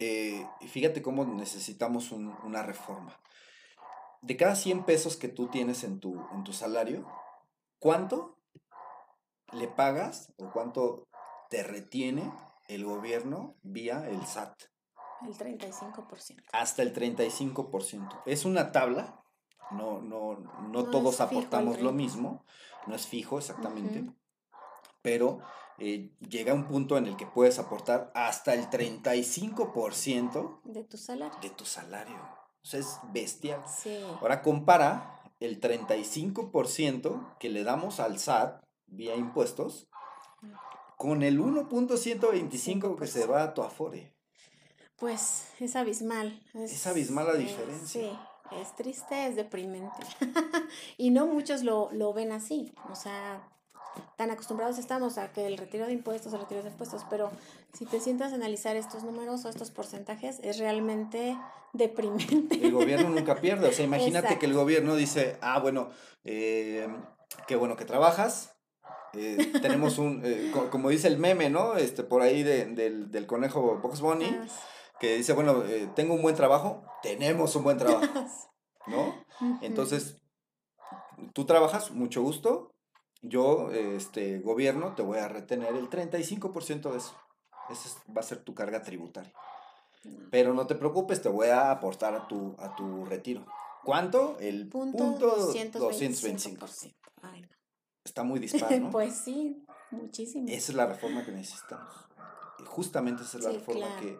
eh, 0.00 0.48
fíjate 0.66 1.02
cómo 1.02 1.24
necesitamos 1.26 2.10
una 2.10 2.62
reforma. 2.62 3.20
De 4.22 4.36
cada 4.36 4.56
100 4.56 4.84
pesos 4.84 5.16
que 5.16 5.28
tú 5.28 5.48
tienes 5.48 5.84
en 5.84 6.00
tu, 6.00 6.26
en 6.32 6.42
tu 6.42 6.52
salario, 6.52 7.06
¿cuánto 7.78 8.38
le 9.52 9.68
pagas 9.68 10.32
o 10.38 10.50
cuánto 10.50 11.06
te 11.50 11.62
retiene 11.62 12.32
el 12.68 12.84
gobierno 12.84 13.56
vía 13.62 14.08
el 14.08 14.26
SAT? 14.26 14.62
El 15.26 15.36
35%. 15.36 16.44
Hasta 16.52 16.82
el 16.82 16.94
35%. 16.94 18.22
Es 18.24 18.46
una 18.46 18.72
tabla, 18.72 19.22
no, 19.70 20.00
no, 20.00 20.38
no, 20.70 20.90
todos 20.90 21.20
aportamos 21.20 21.80
lo 21.80 21.92
mismo, 21.92 22.44
no 22.86 22.94
es 22.94 23.06
fijo 23.06 23.38
exactamente, 23.38 24.10
pero 25.02 25.40
eh, 25.80 26.10
llega 26.28 26.52
un 26.52 26.66
punto 26.66 26.98
en 26.98 27.06
el 27.06 27.16
que 27.16 27.26
puedes 27.26 27.58
aportar 27.58 28.12
hasta 28.14 28.52
el 28.54 28.68
35% 28.68 30.60
de 30.64 30.84
tu 30.84 30.98
salario. 30.98 31.38
De 31.40 31.50
tu 31.50 31.64
salario. 31.64 32.16
O 32.62 32.66
sea, 32.66 32.80
es 32.80 32.98
bestial. 33.12 33.64
Ahora 34.20 34.42
compara 34.42 35.22
el 35.40 35.58
35% 35.58 37.38
que 37.38 37.48
le 37.48 37.64
damos 37.64 37.98
al 37.98 38.18
SAT 38.18 38.62
vía 38.86 39.16
impuestos 39.16 39.88
con 40.98 41.22
el 41.22 41.40
1.125 41.40 42.98
que 42.98 43.06
se 43.06 43.26
va 43.26 43.42
a 43.42 43.54
tu 43.54 43.62
Afore. 43.62 44.14
Pues 44.96 45.46
es 45.58 45.76
abismal. 45.76 46.42
Es, 46.52 46.86
abismal 46.86 47.26
la 47.26 47.34
diferencia. 47.34 48.02
sí, 48.02 48.18
es 48.60 48.76
triste, 48.76 49.28
es 49.28 49.34
deprimente. 49.34 49.96
y 50.98 51.08
no 51.08 51.26
muchos 51.26 51.62
lo, 51.62 51.90
lo 51.92 52.12
ven 52.12 52.32
así. 52.32 52.74
O 52.90 52.94
sea, 52.94 53.48
tan 54.16 54.30
acostumbrados 54.30 54.78
estamos 54.78 55.18
a 55.18 55.32
que 55.32 55.46
el 55.46 55.56
retiro 55.58 55.86
de 55.86 55.92
impuestos, 55.92 56.32
el 56.32 56.40
retiro 56.40 56.62
de 56.62 56.70
impuestos, 56.70 57.04
pero 57.10 57.30
si 57.72 57.86
te 57.86 58.00
sientas 58.00 58.32
a 58.32 58.36
analizar 58.36 58.76
estos 58.76 59.04
números 59.04 59.44
o 59.44 59.48
estos 59.48 59.70
porcentajes, 59.70 60.40
es 60.42 60.58
realmente 60.58 61.36
deprimente. 61.72 62.64
El 62.64 62.72
gobierno 62.72 63.08
nunca 63.10 63.36
pierde, 63.36 63.68
o 63.68 63.72
sea, 63.72 63.84
imagínate 63.84 64.38
que 64.38 64.46
el 64.46 64.54
gobierno 64.54 64.96
dice, 64.96 65.38
ah, 65.40 65.58
bueno, 65.60 65.90
eh, 66.24 66.88
qué 67.46 67.56
bueno 67.56 67.76
que 67.76 67.84
trabajas, 67.84 68.56
eh, 69.14 69.52
tenemos 69.60 69.98
un, 69.98 70.22
eh, 70.24 70.52
como 70.70 70.88
dice 70.88 71.08
el 71.08 71.18
meme, 71.18 71.50
¿no? 71.50 71.76
Este, 71.76 72.04
por 72.04 72.22
ahí 72.22 72.42
del, 72.42 73.10
del, 73.10 73.26
conejo 73.26 73.78
Box 73.78 74.00
Bunny, 74.00 74.26
ah, 74.26 74.46
que 75.00 75.16
dice, 75.16 75.32
bueno, 75.32 75.62
tengo 75.94 76.14
un 76.14 76.22
buen 76.22 76.36
trabajo, 76.36 76.84
tenemos 77.02 77.56
un 77.56 77.64
buen 77.64 77.78
trabajo, 77.78 78.06
¿no? 78.86 79.24
Entonces, 79.62 80.20
tú 81.32 81.44
trabajas, 81.44 81.90
mucho 81.90 82.22
gusto, 82.22 82.74
yo, 83.22 83.70
este, 83.70 84.38
gobierno, 84.38 84.94
te 84.94 85.02
voy 85.02 85.18
a 85.18 85.28
retener 85.28 85.74
el 85.74 85.90
35% 85.90 86.90
de 86.90 86.98
eso. 86.98 87.14
Esa 87.68 87.88
va 88.14 88.20
a 88.20 88.24
ser 88.24 88.38
tu 88.38 88.54
carga 88.54 88.82
tributaria. 88.82 89.32
Mm. 90.04 90.30
Pero 90.30 90.54
no 90.54 90.66
te 90.66 90.74
preocupes, 90.74 91.20
te 91.22 91.28
voy 91.28 91.48
a 91.48 91.70
aportar 91.70 92.14
a 92.14 92.26
tu, 92.26 92.56
a 92.58 92.74
tu 92.74 93.04
retiro. 93.04 93.46
¿Cuánto? 93.84 94.38
El 94.40 94.68
punto, 94.68 95.18
225. 95.18 96.66
Está 98.04 98.22
muy 98.24 98.40
disparo, 98.40 98.76
¿no? 98.80 98.90
pues 98.90 99.14
sí, 99.16 99.64
muchísimo. 99.90 100.46
Esa 100.48 100.72
es 100.72 100.74
la 100.74 100.86
reforma 100.86 101.24
que 101.24 101.32
necesitamos. 101.32 101.92
Justamente 102.66 103.22
esa 103.22 103.38
es 103.38 103.44
la 103.44 103.52
reforma 103.52 103.86
que, 104.00 104.18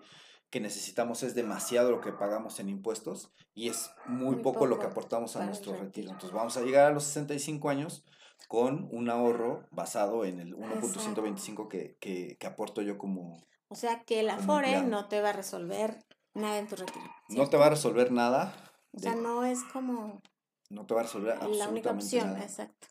que, 0.51 0.61
necesitamos. 0.61 1.23
Es 1.23 1.35
demasiado 1.35 1.91
lo 1.91 2.01
que 2.01 2.13
pagamos 2.13 2.61
en 2.61 2.69
impuestos 2.69 3.33
y 3.55 3.69
es 3.69 3.91
muy, 4.07 4.37
poco, 4.37 4.67
lo 4.67 4.79
que 4.79 4.87
aportamos 4.87 5.37
a 5.37 5.45
nuestro 5.45 5.75
retiro. 5.75 6.11
Entonces 6.11 6.33
vamos 6.33 6.57
a 6.57 6.63
llegar 6.63 6.87
a 6.87 6.95
los 6.95 7.05
65 7.05 7.69
años 7.69 8.05
con 8.49 8.89
un 8.91 9.11
ahorro 9.11 9.67
basado 9.71 10.25
en 10.25 10.41
el 10.41 10.57
1.125 10.57 11.69
que, 11.69 11.97
que, 12.01 12.37
que 12.39 12.47
aporto 12.47 12.83
yo 12.83 12.99
como... 12.99 13.41
O 13.69 13.75
sea 13.75 14.03
que 14.05 14.21
el 14.21 14.31
Afore 14.31 14.83
no 14.83 15.09
te 15.09 15.21
va 15.21 15.31
a 15.31 15.33
resolver 15.33 16.05
nada 16.35 16.59
en 16.59 16.67
tu 16.67 16.77
retiro. 16.77 17.05
No 17.29 17.49
te 17.49 17.57
va 17.57 17.67
a 17.67 17.71
resolver 17.71 18.11
nada. 18.11 18.55
O 18.93 18.99
sea, 18.99 19.15
no 19.15 19.45
es 19.45 19.63
como... 19.73 20.21
No 20.69 20.87
te 20.87 20.95
va 20.95 21.01
a 21.01 21.05
resolver 21.05 21.43
La 21.49 21.69
única 21.69 21.91
opción, 21.91 22.37
exacto. 22.37 22.89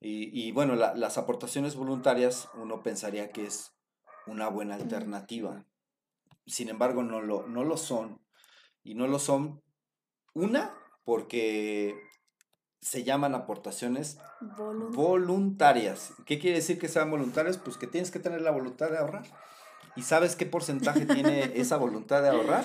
Y, 0.00 0.30
y 0.46 0.52
bueno, 0.52 0.74
la, 0.74 0.94
las 0.94 1.18
aportaciones 1.18 1.74
voluntarias 1.74 2.48
uno 2.54 2.82
pensaría 2.82 3.30
que 3.30 3.46
es 3.46 3.72
una 4.26 4.48
buena 4.48 4.74
alternativa. 4.74 5.64
Sin 6.46 6.68
embargo, 6.68 7.02
no 7.02 7.20
lo, 7.20 7.46
no 7.46 7.64
lo 7.64 7.76
son. 7.76 8.20
Y 8.84 8.94
no 8.94 9.06
lo 9.06 9.18
son, 9.18 9.62
una, 10.34 10.74
porque 11.04 12.00
se 12.80 13.04
llaman 13.04 13.34
aportaciones 13.34 14.18
voluntarias. 14.40 16.12
¿Qué 16.26 16.38
quiere 16.38 16.56
decir 16.56 16.78
que 16.78 16.88
sean 16.88 17.10
voluntarias? 17.10 17.58
Pues 17.58 17.76
que 17.76 17.86
tienes 17.86 18.10
que 18.10 18.18
tener 18.18 18.40
la 18.40 18.50
voluntad 18.50 18.90
de 18.90 18.98
ahorrar. 18.98 19.24
¿Y 19.96 20.02
sabes 20.02 20.36
qué 20.36 20.46
porcentaje 20.46 21.06
tiene 21.06 21.52
esa 21.60 21.76
voluntad 21.76 22.22
de 22.22 22.28
ahorrar? 22.28 22.64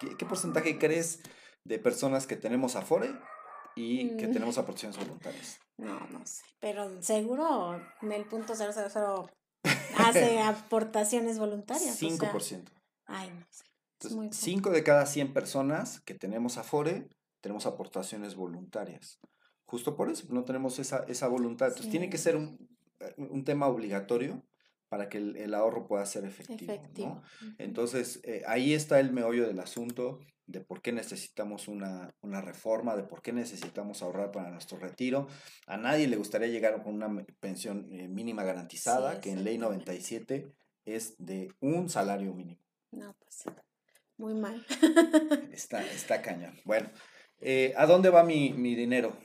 ¿Qué, 0.00 0.26
porcentaje 0.26 0.78
crees 0.78 1.20
de 1.64 1.78
personas 1.78 2.26
que 2.26 2.36
tenemos 2.36 2.76
Afore 2.76 3.14
y 3.74 4.16
que 4.16 4.28
mm. 4.28 4.32
tenemos 4.32 4.58
aportaciones 4.58 4.98
voluntarias? 4.98 5.58
No, 5.76 5.98
no 6.10 6.26
sé. 6.26 6.42
Pero 6.60 7.02
seguro 7.02 7.80
en 8.02 8.12
el 8.12 8.24
punto 8.24 8.54
000 8.54 8.72
hace 9.98 10.40
aportaciones 10.40 11.38
voluntarias. 11.38 12.00
5%. 12.00 12.64
ay, 13.06 13.30
no 13.30 13.46
sé. 13.50 13.64
5 14.30 14.70
de 14.70 14.82
cada 14.82 15.06
100 15.06 15.32
personas 15.32 16.00
que 16.00 16.14
tenemos 16.14 16.58
Afore 16.58 17.08
tenemos 17.40 17.64
aportaciones 17.64 18.34
voluntarias 18.34 19.18
justo 19.66 19.96
por 19.96 20.10
eso, 20.10 20.26
no 20.30 20.44
tenemos 20.44 20.78
esa, 20.78 21.04
esa 21.08 21.28
voluntad. 21.28 21.68
Entonces 21.68 21.90
tiene 21.90 22.08
que 22.08 22.18
ser 22.18 22.36
un, 22.36 22.56
eh, 23.00 23.14
un, 23.18 23.44
tema 23.44 23.66
obligatorio 23.66 24.42
para 24.88 25.08
que 25.08 25.18
el, 25.18 25.36
el 25.36 25.54
ahorro 25.54 25.86
pueda 25.86 26.06
ser 26.06 26.24
efectivo. 26.24 26.72
efectivo. 26.72 27.22
¿no? 27.40 27.54
Entonces, 27.58 28.20
eh, 28.22 28.42
ahí 28.46 28.72
está 28.72 29.00
el 29.00 29.12
meollo 29.12 29.46
del 29.46 29.58
asunto 29.58 30.20
de 30.46 30.60
por 30.60 30.80
qué 30.80 30.92
necesitamos 30.92 31.66
una, 31.66 32.14
una, 32.20 32.40
reforma, 32.40 32.94
de 32.94 33.02
por 33.02 33.20
qué 33.20 33.32
necesitamos 33.32 34.00
ahorrar 34.02 34.30
para 34.30 34.50
nuestro 34.50 34.78
retiro. 34.78 35.26
A 35.66 35.76
nadie 35.76 36.06
le 36.06 36.16
gustaría 36.16 36.46
llegar 36.46 36.80
con 36.84 36.94
una 36.94 37.26
pensión 37.40 37.88
eh, 37.90 38.06
mínima 38.06 38.44
garantizada, 38.44 39.20
que 39.20 39.32
en 39.32 39.42
ley 39.42 39.58
97 39.58 40.52
es 40.84 41.16
de 41.18 41.52
un 41.58 41.88
salario 41.90 42.32
mínimo. 42.32 42.60
No, 42.92 43.12
pues 43.18 43.42
muy 44.16 44.34
mal. 44.34 44.64
está, 45.52 45.84
está 45.84 46.22
cañón. 46.22 46.56
Bueno, 46.64 46.88
¿a 47.76 47.86
dónde 47.86 48.08
va 48.08 48.22
mi, 48.22 48.52
mi 48.52 48.76
dinero? 48.76 49.16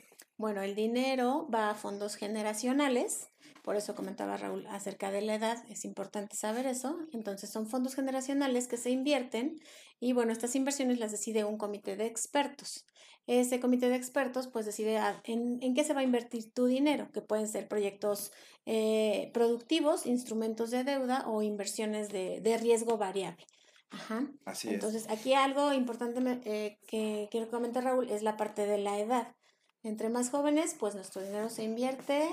Bueno, 0.42 0.64
el 0.64 0.74
dinero 0.74 1.48
va 1.54 1.70
a 1.70 1.76
fondos 1.76 2.16
generacionales, 2.16 3.30
por 3.62 3.76
eso 3.76 3.94
comentaba 3.94 4.38
Raúl 4.38 4.66
acerca 4.72 5.12
de 5.12 5.22
la 5.22 5.36
edad, 5.36 5.64
es 5.70 5.86
importante 5.86 6.36
saber 6.36 6.66
eso. 6.66 6.98
Entonces 7.14 7.52
son 7.52 7.68
fondos 7.68 7.94
generacionales 7.94 8.68
que 8.68 8.78
se 8.78 8.90
invierten 8.90 9.62
y 10.00 10.14
bueno, 10.14 10.32
estas 10.32 10.56
inversiones 10.56 10.98
las 10.98 11.12
decide 11.12 11.44
un 11.44 11.60
comité 11.60 11.96
de 11.96 12.08
expertos. 12.08 12.88
Ese 13.28 13.60
comité 13.60 13.88
de 13.90 13.98
expertos 13.98 14.48
pues 14.48 14.66
decide 14.66 15.00
en, 15.26 15.76
qué 15.76 15.84
se 15.84 15.94
va 15.94 16.00
a 16.00 16.06
invertir 16.06 16.52
tu 16.52 16.66
dinero, 16.66 17.12
que 17.12 17.22
pueden 17.22 17.48
ser 17.48 17.68
proyectos 17.68 18.32
eh, 18.66 19.30
productivos, 19.36 20.08
instrumentos 20.08 20.72
de 20.72 20.84
deuda 20.84 21.30
o 21.30 21.44
inversiones 21.44 22.10
de, 22.10 22.58
riesgo 22.60 22.98
variable. 22.98 23.46
Ajá. 23.92 24.28
Así 24.46 24.70
Entonces, 24.70 25.08
aquí 25.08 25.36
algo 25.36 25.72
importante 25.72 26.20
eh, 26.46 26.80
que 26.88 27.28
quiero 27.30 27.48
comentar, 27.52 27.84
Raúl, 27.84 28.10
es 28.10 28.24
la 28.24 28.38
parte 28.38 28.66
de 28.66 28.80
la 28.80 28.98
edad 28.98 29.36
Entre 29.84 30.10
más 30.10 30.30
jóvenes, 30.30 30.76
pues 30.80 30.96
nuestro 30.96 31.22
dinero 31.22 31.50
se 31.50 31.64
invierte 31.64 32.28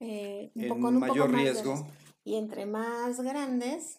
eh, 0.00 0.50
un 0.54 0.62
En 0.62 0.68
poco, 0.68 0.88
un 0.88 0.98
mayor 0.98 1.16
poco 1.16 1.28
más 1.32 1.40
riesgo. 1.42 1.86
Y 2.24 2.36
entre 2.36 2.66
más 2.66 3.20
grandes, 3.20 3.98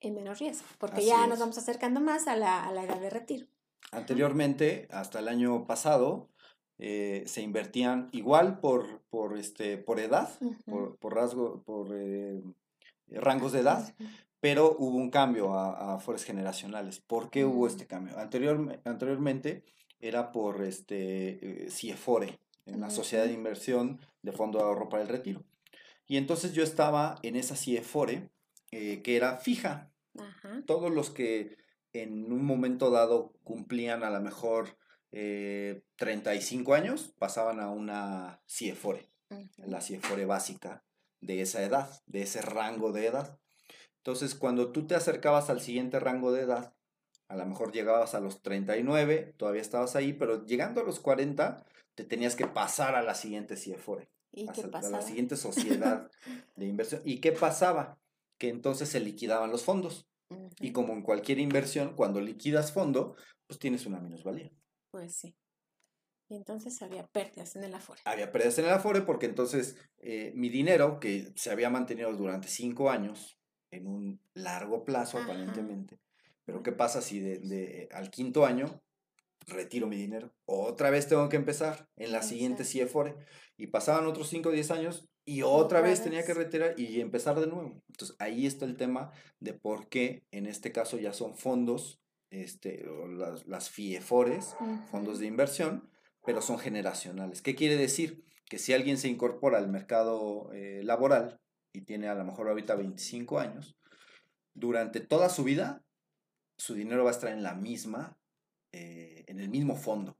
en 0.00 0.14
menos 0.14 0.38
riesgo, 0.38 0.66
porque 0.78 0.98
Así 0.98 1.06
ya 1.06 1.22
es. 1.24 1.28
nos 1.30 1.38
vamos 1.38 1.56
acercando 1.56 2.00
más 2.00 2.28
a 2.28 2.36
la, 2.36 2.66
a 2.66 2.72
la 2.72 2.84
edad 2.84 3.00
de 3.00 3.08
retiro. 3.10 3.46
Anteriormente, 3.92 4.88
hasta 4.90 5.20
el 5.20 5.28
año 5.28 5.66
pasado, 5.66 6.28
eh, 6.78 7.24
se 7.26 7.40
invertían 7.40 8.10
igual 8.12 8.60
por, 8.60 9.00
por, 9.08 9.38
este, 9.38 9.78
por 9.78 9.98
edad, 9.98 10.28
por, 10.66 10.96
por 10.98 11.14
rasgo, 11.14 11.62
por 11.62 11.88
eh, 11.92 12.42
rangos 13.08 13.52
de 13.52 13.60
edad, 13.60 13.94
pero 14.40 14.76
hubo 14.78 14.96
un 14.98 15.10
cambio 15.10 15.54
a, 15.54 15.94
a 15.94 16.00
generacionales. 16.18 17.00
¿Por 17.00 17.30
qué 17.30 17.46
hubo 17.46 17.64
Mm. 17.64 17.68
este 17.68 17.86
cambio? 17.86 18.18
Anterior, 18.18 18.80
anteriormente 18.84 19.64
era 20.00 20.32
por 20.32 20.62
este 20.62 21.64
eh, 21.64 21.70
CIEFORE, 21.70 22.38
en 22.66 22.80
la 22.80 22.90
Sociedad 22.90 23.24
de. 23.24 23.32
Inversión 23.32 24.00
de 24.22 24.32
Fondo 24.32 24.58
de 24.58 24.64
Ahorro 24.64 24.88
para 24.88 25.02
el 25.02 25.08
Retiro. 25.08 25.44
Y 26.06 26.16
entonces 26.16 26.52
yo 26.52 26.62
estaba 26.62 27.18
en 27.22 27.36
esa 27.36 27.56
CIEFORE, 27.56 28.30
eh, 28.72 29.02
que 29.02 29.16
era 29.16 29.36
fija. 29.36 29.90
Ajá. 30.18 30.62
Todos 30.66 30.92
los 30.92 31.10
que 31.10 31.56
en 31.92 32.32
un 32.32 32.44
momento 32.44 32.90
dado 32.90 33.32
cumplían 33.44 34.02
a 34.02 34.10
lo 34.10 34.20
mejor 34.20 34.76
eh, 35.12 35.82
35 35.96 36.74
años, 36.74 37.14
pasaban 37.18 37.60
a 37.60 37.70
una 37.70 38.42
CIEFORE 38.48 39.08
la 39.56 39.80
CIEFORE 39.80 40.24
básica 40.24 40.84
de 41.20 41.40
esa 41.40 41.62
edad, 41.62 41.90
de 42.06 42.22
ese 42.22 42.42
rango 42.42 42.92
de 42.92 43.06
edad. 43.06 43.38
Entonces, 43.98 44.34
cuando 44.34 44.70
tú 44.70 44.86
te 44.86 44.94
acercabas 44.94 45.50
al 45.50 45.60
siguiente 45.60 45.98
rango 45.98 46.32
de 46.32 46.42
edad, 46.42 46.74
a 47.28 47.36
lo 47.36 47.46
mejor 47.46 47.72
llegabas 47.72 48.14
a 48.14 48.20
los 48.20 48.42
39, 48.42 49.34
todavía 49.36 49.62
estabas 49.62 49.96
ahí, 49.96 50.12
pero 50.12 50.44
llegando 50.44 50.80
a 50.80 50.84
los 50.84 51.00
40, 51.00 51.64
te 51.94 52.04
tenías 52.04 52.36
que 52.36 52.46
pasar 52.46 52.94
a 52.94 53.02
la 53.02 53.14
siguiente 53.14 53.56
CIEFORE, 53.56 54.08
¿Y 54.32 54.48
a, 54.48 54.52
qué 54.52 54.62
a 54.72 54.90
la 54.90 55.02
siguiente 55.02 55.36
sociedad 55.36 56.10
de 56.54 56.66
inversión. 56.66 57.02
¿Y 57.04 57.20
qué 57.20 57.32
pasaba? 57.32 57.98
Que 58.38 58.48
entonces 58.48 58.88
se 58.88 59.00
liquidaban 59.00 59.50
los 59.50 59.64
fondos. 59.64 60.06
Y 60.60 60.72
como 60.72 60.92
en 60.92 61.02
cualquier 61.02 61.38
inversión, 61.38 61.94
cuando 61.94 62.20
liquidas 62.20 62.72
fondo, 62.72 63.14
pues 63.46 63.58
tienes 63.58 63.86
una 63.86 64.00
minusvalía. 64.00 64.50
Pues 64.90 65.14
sí. 65.14 65.36
Y 66.28 66.34
entonces 66.34 66.82
había 66.82 67.06
pérdidas 67.06 67.54
en 67.54 67.62
el 67.62 67.74
Afore. 67.74 68.00
había 68.04 68.32
pérdidas 68.32 68.58
en 68.58 68.64
el 68.64 68.72
Afore 68.72 69.02
porque 69.02 69.26
entonces 69.26 69.76
eh, 69.98 70.32
mi 70.34 70.48
dinero, 70.48 70.98
que 70.98 71.32
se 71.36 71.50
había 71.50 71.70
mantenido 71.70 72.12
durante 72.14 72.48
cinco 72.48 72.90
años, 72.90 73.38
en 73.70 73.86
un 73.86 74.20
largo 74.34 74.84
plazo 74.84 75.18
Ajá. 75.18 75.26
aparentemente, 75.26 75.98
pero 76.46 76.62
¿qué 76.62 76.72
pasa 76.72 77.02
si 77.02 77.20
de, 77.20 77.38
de- 77.40 77.88
al 77.92 78.10
quinto 78.10 78.46
año 78.46 78.80
retiro 79.46 79.86
mi 79.86 79.96
dinero? 79.96 80.32
Otra 80.46 80.88
vez 80.90 81.06
tengo 81.08 81.28
que 81.28 81.36
empezar 81.36 81.88
en 81.96 82.12
la 82.12 82.22
siguiente 82.22 82.62
Exacto. 82.62 82.72
CIEFORE 82.86 83.14
y 83.58 83.66
pasaban 83.66 84.06
otros 84.06 84.28
cinco 84.28 84.48
o 84.48 84.52
diez 84.52 84.70
años 84.70 85.08
y 85.24 85.42
Otra 85.42 85.56
otra 85.56 85.80
vez 85.82 86.02
tenía 86.02 86.22
que 86.22 86.28
vez. 86.34 86.38
retirar 86.44 86.74
y 86.78 87.00
empezar 87.00 87.38
de 87.40 87.48
nuevo. 87.48 87.82
Entonces 87.88 88.16
ahí 88.20 88.46
está 88.46 88.64
el 88.64 88.76
tema 88.76 89.10
de 89.40 89.52
por 89.54 89.88
qué 89.88 90.24
en 90.30 90.46
este 90.46 90.72
caso 90.72 90.98
ya 90.98 91.12
son 91.12 91.36
fondos, 91.36 92.00
este, 92.30 92.88
o 92.88 93.08
las, 93.08 93.46
las 93.46 93.68
FIEFORES, 93.70 94.56
fondos 94.90 95.18
de 95.18 95.26
inversión, 95.26 95.90
pero 96.24 96.40
son 96.42 96.58
generacionales. 96.58 97.42
¿Qué 97.42 97.54
quiere 97.54 97.76
decir? 97.76 98.22
Que 98.48 98.58
si 98.58 98.72
alguien 98.72 98.98
se 98.98 99.08
incorpora 99.08 99.58
al 99.58 99.68
mercado 99.68 100.52
eh, 100.52 100.82
laboral 100.84 101.40
y 101.72 101.80
tiene 101.82 102.08
a 102.08 102.14
lo 102.14 102.24
mejor 102.24 102.48
ahorita 102.48 102.74
25 102.76 103.38
años, 103.40 103.76
durante 104.54 105.00
toda 105.00 105.28
su 105.28 105.44
vida, 105.44 105.84
su 106.58 106.74
dinero 106.74 107.04
va 107.04 107.10
a 107.10 107.14
estar 107.14 107.30
en 107.32 107.42
la 107.42 107.54
misma, 107.54 108.18
eh, 108.72 109.24
en 109.26 109.40
el 109.40 109.48
mismo 109.48 109.76
fondo. 109.76 110.16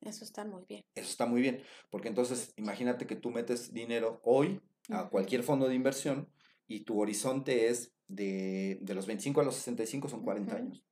Eso 0.00 0.24
está 0.24 0.44
muy 0.44 0.64
bien. 0.68 0.84
Eso 0.94 1.08
está 1.08 1.26
muy 1.26 1.40
bien, 1.40 1.62
porque 1.90 2.08
entonces 2.08 2.52
imagínate 2.56 3.06
que 3.06 3.16
tú 3.16 3.30
metes 3.30 3.72
dinero 3.72 4.20
hoy 4.24 4.60
a 4.90 5.08
cualquier 5.08 5.42
fondo 5.42 5.68
de 5.68 5.74
inversión 5.74 6.30
y 6.68 6.80
tu 6.80 7.00
horizonte 7.00 7.68
es 7.68 7.92
de, 8.08 8.78
de 8.82 8.94
los 8.94 9.06
25 9.06 9.40
a 9.40 9.44
los 9.44 9.56
65 9.56 10.08
son 10.08 10.22
40 10.22 10.54
Ujú. 10.54 10.64
años. 10.64 10.84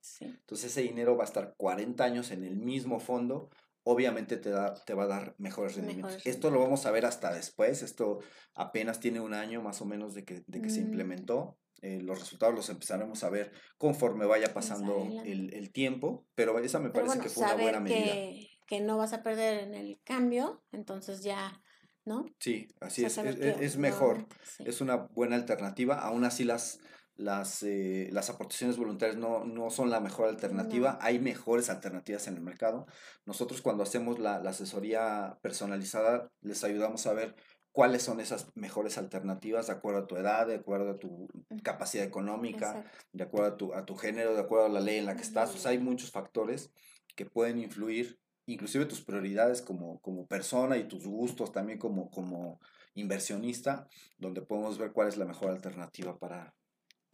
Sí. 0.00 0.26
Entonces 0.26 0.70
ese 0.70 0.82
dinero 0.82 1.16
va 1.16 1.24
a 1.24 1.26
estar 1.26 1.54
40 1.56 2.04
años 2.04 2.30
en 2.30 2.44
el 2.44 2.56
mismo 2.56 3.00
fondo, 3.00 3.48
obviamente 3.82 4.36
te, 4.36 4.50
da, 4.50 4.74
te 4.74 4.94
va 4.94 5.04
a 5.04 5.08
dar 5.08 5.34
mejores 5.38 5.76
rendimientos. 5.76 6.24
Esto 6.26 6.50
lo 6.50 6.60
vamos 6.60 6.84
a 6.86 6.90
ver 6.90 7.06
hasta 7.06 7.32
después, 7.32 7.82
esto 7.82 8.20
apenas 8.54 9.00
tiene 9.00 9.20
un 9.20 9.34
año 9.34 9.62
más 9.62 9.80
o 9.80 9.86
menos 9.86 10.14
de 10.14 10.24
que, 10.24 10.44
de 10.46 10.60
que 10.60 10.68
se 10.70 10.80
Mm. 10.82 10.84
implementó. 10.84 11.58
Eh, 11.86 12.00
los 12.00 12.18
resultados 12.18 12.54
los 12.54 12.70
empezaremos 12.70 13.22
a 13.24 13.28
ver 13.30 13.52
conforme 13.76 14.24
vaya 14.24 14.54
pasando 14.54 15.06
el, 15.24 15.52
el 15.52 15.70
tiempo, 15.70 16.24
pero 16.34 16.58
esa 16.58 16.78
me 16.78 16.88
Pero 16.88 17.04
parece 17.06 17.08
bueno, 17.16 17.22
que 17.24 17.28
fue 17.28 17.44
una 17.44 17.62
buena 17.62 17.80
medida. 17.80 18.12
que, 18.14 18.48
que 18.66 18.80
no 18.80 18.96
vas 18.96 19.12
a 19.12 19.22
perder 19.22 19.60
en 19.64 19.74
el 19.74 20.00
cambio, 20.02 20.62
entonces 20.72 21.22
ya, 21.22 21.60
¿no? 22.06 22.24
Sí, 22.38 22.68
así 22.80 23.04
O 23.04 23.06
es, 23.08 23.12
sea, 23.12 23.24
es, 23.28 23.76
no- 23.76 23.82
mejor, 23.82 24.26
sí. 24.44 24.64
es 24.66 24.80
una 24.80 24.96
buena 24.96 25.36
alternativa, 25.36 25.98
aún 26.00 26.24
así 26.24 26.44
las, 26.44 26.80
las, 27.16 27.62
eh, 27.62 28.08
las 28.12 28.30
aportaciones 28.30 28.78
voluntarias 28.78 29.18
no, 29.18 29.44
no 29.44 29.68
son 29.70 29.90
la 29.90 30.00
mejor 30.00 30.28
alternativa, 30.30 30.92
No. 30.92 30.98
hay 31.02 31.18
mejores 31.18 31.68
alternativas 31.68 32.26
en 32.28 32.36
el 32.36 32.40
mercado. 32.42 32.86
Nosotros 33.26 33.60
cuando 33.60 33.82
hacemos 33.82 34.18
la, 34.18 34.40
la 34.40 34.50
asesoría 34.50 35.38
personalizada 35.42 36.30
les 36.40 36.64
ayudamos 36.64 37.06
a 37.06 37.12
ver 37.12 37.36
cuáles 37.74 38.04
son 38.04 38.20
esas 38.20 38.46
mejores 38.54 38.98
alternativas 38.98 39.66
de 39.66 39.72
acuerdo 39.72 40.02
a 40.02 40.06
tu 40.06 40.16
edad, 40.16 40.46
de 40.46 40.54
acuerdo 40.54 40.92
a 40.92 40.96
tu 40.96 41.28
capacidad 41.64 42.04
económica, 42.04 42.68
Exacto. 42.68 42.98
de 43.12 43.24
acuerdo 43.24 43.46
a 43.48 43.56
tu, 43.56 43.74
a 43.74 43.84
tu 43.84 43.96
género, 43.96 44.32
de 44.32 44.40
acuerdo 44.40 44.66
a 44.66 44.68
la 44.68 44.78
ley 44.78 44.98
en 44.98 45.06
la 45.06 45.16
que 45.16 45.22
estás. 45.22 45.52
O 45.56 45.58
sea, 45.58 45.72
hay 45.72 45.80
muchos 45.80 46.12
factores 46.12 46.70
que 47.16 47.26
pueden 47.26 47.58
influir, 47.58 48.20
inclusive 48.46 48.86
tus 48.86 49.00
prioridades 49.00 49.60
como, 49.60 50.00
como 50.02 50.24
persona 50.28 50.76
y 50.76 50.86
tus 50.86 51.04
gustos 51.04 51.50
también 51.50 51.80
como, 51.80 52.12
como 52.12 52.60
inversionista, 52.94 53.88
donde 54.18 54.40
podemos 54.40 54.78
ver 54.78 54.92
cuál 54.92 55.08
es 55.08 55.16
la 55.16 55.24
mejor 55.24 55.50
alternativa 55.50 56.16
para, 56.16 56.54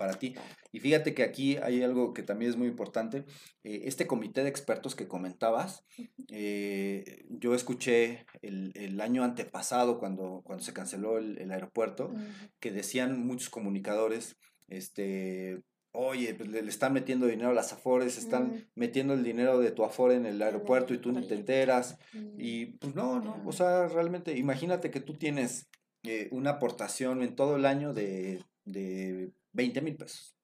para 0.01 0.15
ti. 0.15 0.35
Y 0.73 0.81
fíjate 0.81 1.13
que 1.13 1.23
aquí 1.23 1.59
hay 1.59 1.83
algo 1.83 2.15
que 2.15 2.23
también 2.23 2.51
es 2.51 2.57
muy 2.57 2.69
importante. 2.69 3.27
eh, 3.65 3.83
este 3.85 4.07
comité 4.07 4.43
de 4.43 4.49
expertos 4.49 4.95
que 4.95 5.07
comentabas, 5.07 5.85
eh, 6.29 7.27
yo 7.29 7.55
escuché 7.55 8.25
el, 8.41 8.73
el 8.77 8.99
año 9.03 9.25
antepasado, 9.25 9.99
cuando, 9.99 10.41
cuando 10.43 10.65
se 10.65 10.73
canceló 10.73 11.19
el, 11.19 11.37
el 11.37 11.53
aeropuerto, 11.53 12.15
que 12.61 12.73
decían 12.73 13.27
muchos 13.27 13.51
comunicadores, 13.51 14.39
este, 14.69 15.61
oye, 15.93 16.33
pues 16.33 16.49
le, 16.49 16.63
le 16.63 16.71
están 16.71 16.95
metiendo 16.95 17.27
dinero 17.27 17.51
a 17.51 17.55
las 17.55 17.75
afores, 17.75 18.17
están 18.17 18.71
metiendo 18.75 19.13
el 19.13 19.23
dinero 19.23 19.59
de 19.59 19.71
tu 19.71 19.85
afore 19.85 20.15
en 20.15 20.25
el 20.25 20.41
aeropuerto 20.41 20.95
y 20.95 20.99
tú 20.99 21.13
ni 21.13 21.27
te 21.29 21.35
enteras. 21.35 21.99
Y 22.39 22.79
pues 22.79 22.95
no, 22.95 23.21
no, 23.21 23.43
o 23.45 23.53
sea, 23.53 23.87
realmente, 23.89 24.35
imagínate 24.39 24.91
que 24.91 25.01
tú 25.01 25.13
tienes 25.19 25.69
eh, 26.05 26.29
una 26.31 26.53
aportación 26.53 27.23
en 27.23 27.37
todo 27.37 27.57
el 27.57 27.67
año 27.67 27.93
de, 27.93 28.43
de 28.65 29.33
20 29.53 29.81
mil 29.81 29.97
pesos. 29.97 30.37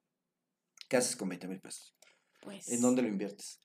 ¿Qué 0.89 0.97
haces 0.97 1.17
con 1.17 1.29
20 1.29 1.49
mil 1.49 1.61
pesos? 1.61 1.95
Pues, 2.43 2.69
¿En 2.69 2.81
dónde 2.81 3.03
lo 3.03 3.09
inviertes? 3.09 3.61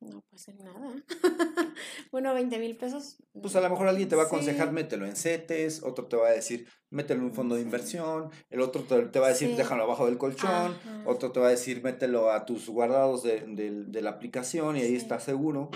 No, 0.00 0.22
pues 0.28 0.48
en 0.48 0.58
nada. 0.58 1.02
bueno, 2.12 2.34
20 2.34 2.58
mil 2.58 2.76
pesos. 2.76 3.16
Pues 3.40 3.56
a 3.56 3.60
lo 3.62 3.70
mejor 3.70 3.88
alguien 3.88 4.08
te 4.08 4.16
va 4.16 4.24
a 4.24 4.26
aconsejar, 4.26 4.68
sí, 4.68 4.74
mételo 4.74 5.06
en 5.06 5.16
CETES, 5.16 5.82
otro 5.82 6.08
te 6.08 6.16
va 6.16 6.28
a 6.28 6.32
decir, 6.32 6.68
mételo 6.90 7.20
en 7.20 7.26
un 7.28 7.32
fondo 7.34 7.54
de 7.54 7.62
inversión, 7.62 8.30
el 8.50 8.60
otro 8.60 8.82
te, 8.82 9.00
te 9.06 9.18
va 9.18 9.26
a 9.26 9.30
decir, 9.30 9.48
Sí. 9.50 9.56
déjalo 9.56 9.84
abajo 9.84 10.04
del 10.04 10.18
colchón, 10.18 10.50
Ajá. 10.74 11.04
otro 11.06 11.32
te 11.32 11.40
va 11.40 11.46
a 11.46 11.50
decir, 11.50 11.82
mételo 11.82 12.30
a 12.30 12.44
tus 12.44 12.68
guardados 12.68 13.22
de, 13.22 13.40
de- 13.46 13.84
de 13.86 14.02
la 14.02 14.10
aplicación 14.10 14.76
y 14.76 14.80
ahí 14.82 14.88
Sí. 14.90 14.96
estás 14.96 15.24
seguro. 15.24 15.70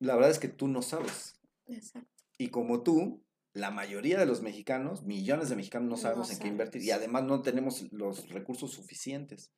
La 0.00 0.14
verdad 0.16 0.30
es 0.30 0.40
que 0.40 0.48
tú 0.48 0.66
no 0.66 0.82
sabes. 0.82 1.40
Exacto. 1.66 2.08
Y 2.36 2.48
como 2.48 2.82
tú, 2.82 3.22
la 3.52 3.70
mayoría 3.70 4.18
de 4.18 4.26
los 4.26 4.42
mexicanos, 4.42 5.02
millones 5.04 5.48
de 5.48 5.56
mexicanos 5.56 5.88
no 5.88 5.96
No 5.96 6.02
sabemos 6.02 6.30
en 6.30 6.38
qué 6.38 6.48
invertir 6.48 6.82
y 6.82 6.90
además 6.90 7.24
no 7.24 7.42
tenemos 7.42 7.90
los 7.92 8.28
recursos 8.30 8.72
suficientes. 8.72 9.52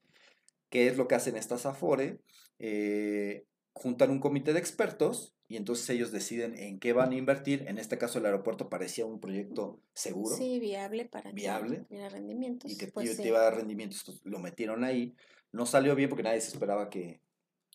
¿Qué 0.70 0.88
es 0.88 0.96
lo 0.96 1.06
que 1.08 1.14
hacen 1.14 1.36
estas 1.36 1.66
Afore? 1.66 2.20
Eh, 2.58 3.44
juntan 3.74 4.10
un 4.10 4.20
comité 4.20 4.52
de 4.52 4.58
expertos 4.58 5.34
y 5.48 5.56
entonces 5.56 5.88
ellos 5.90 6.12
deciden 6.12 6.56
en 6.56 6.78
qué 6.78 6.92
van 6.92 7.12
a 7.12 7.16
invertir. 7.16 7.64
En 7.68 7.78
este 7.78 7.98
caso 7.98 8.18
el 8.18 8.26
aeropuerto 8.26 8.68
parecía 8.70 9.04
un 9.04 9.20
proyecto 9.20 9.80
seguro 9.94 10.34
Sí, 10.36 10.58
viable 10.60 11.06
para 11.06 11.30
que 11.30 11.36
Viable. 11.36 11.78
tuviera 11.80 12.08
rendimientos. 12.08 12.70
y 12.70 12.78
que 12.78 12.88
pues 12.88 13.16
te 13.16 13.22
sí. 13.22 13.28
iba 13.28 13.40
a 13.40 13.44
dar 13.44 13.56
rendimientos, 13.56 14.00
entonces 14.00 14.24
lo 14.24 14.38
metieron 14.38 14.84
ahí. 14.84 15.14
No 15.52 15.66
salió 15.66 15.94
bien 15.94 16.08
porque 16.08 16.22
nadie 16.22 16.40
se 16.40 16.48
esperaba 16.48 16.88
que, 16.88 17.20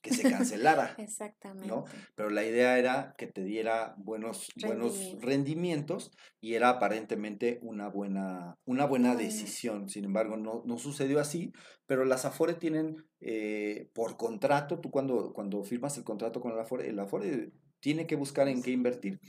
que 0.07 0.13
se 0.15 0.29
cancelara. 0.29 0.95
Exactamente. 0.97 1.73
pero 2.15 2.29
la 2.29 2.45
idea 2.45 2.77
era 2.77 3.13
que 3.17 3.27
te 3.27 3.43
diera 3.43 3.95
buenos, 3.97 4.47
buenos 4.61 4.95
Rendimiento. 4.95 5.25
rendimientos 5.27 6.11
y 6.39 6.53
era 6.55 6.69
aparentemente 6.69 7.59
una 7.61 7.89
buena, 7.89 8.57
una 8.65 8.85
buena 8.85 9.13
Buena. 9.13 9.15
decisión. 9.15 9.89
Sin 9.89 10.05
embargo, 10.05 10.37
no, 10.37 10.63
no 10.65 10.77
sucedió 10.77 11.19
así, 11.19 11.51
pero 11.85 12.05
las 12.05 12.25
Afore 12.25 12.53
tienen 12.55 13.05
eh, 13.19 13.89
por 13.93 14.17
contrato, 14.17 14.79
tú 14.79 14.91
cuando, 14.91 15.33
cuando 15.33 15.63
firmas 15.63 15.97
el 15.97 16.03
contrato 16.03 16.39
con 16.41 16.51
el 16.53 16.59
Afore, 16.59 16.89
el 16.89 16.99
Afore 16.99 17.51
tiene 17.79 18.07
que 18.07 18.15
buscar 18.15 18.47
en 18.47 18.61
qué 18.63 18.71
invertir. 18.71 19.19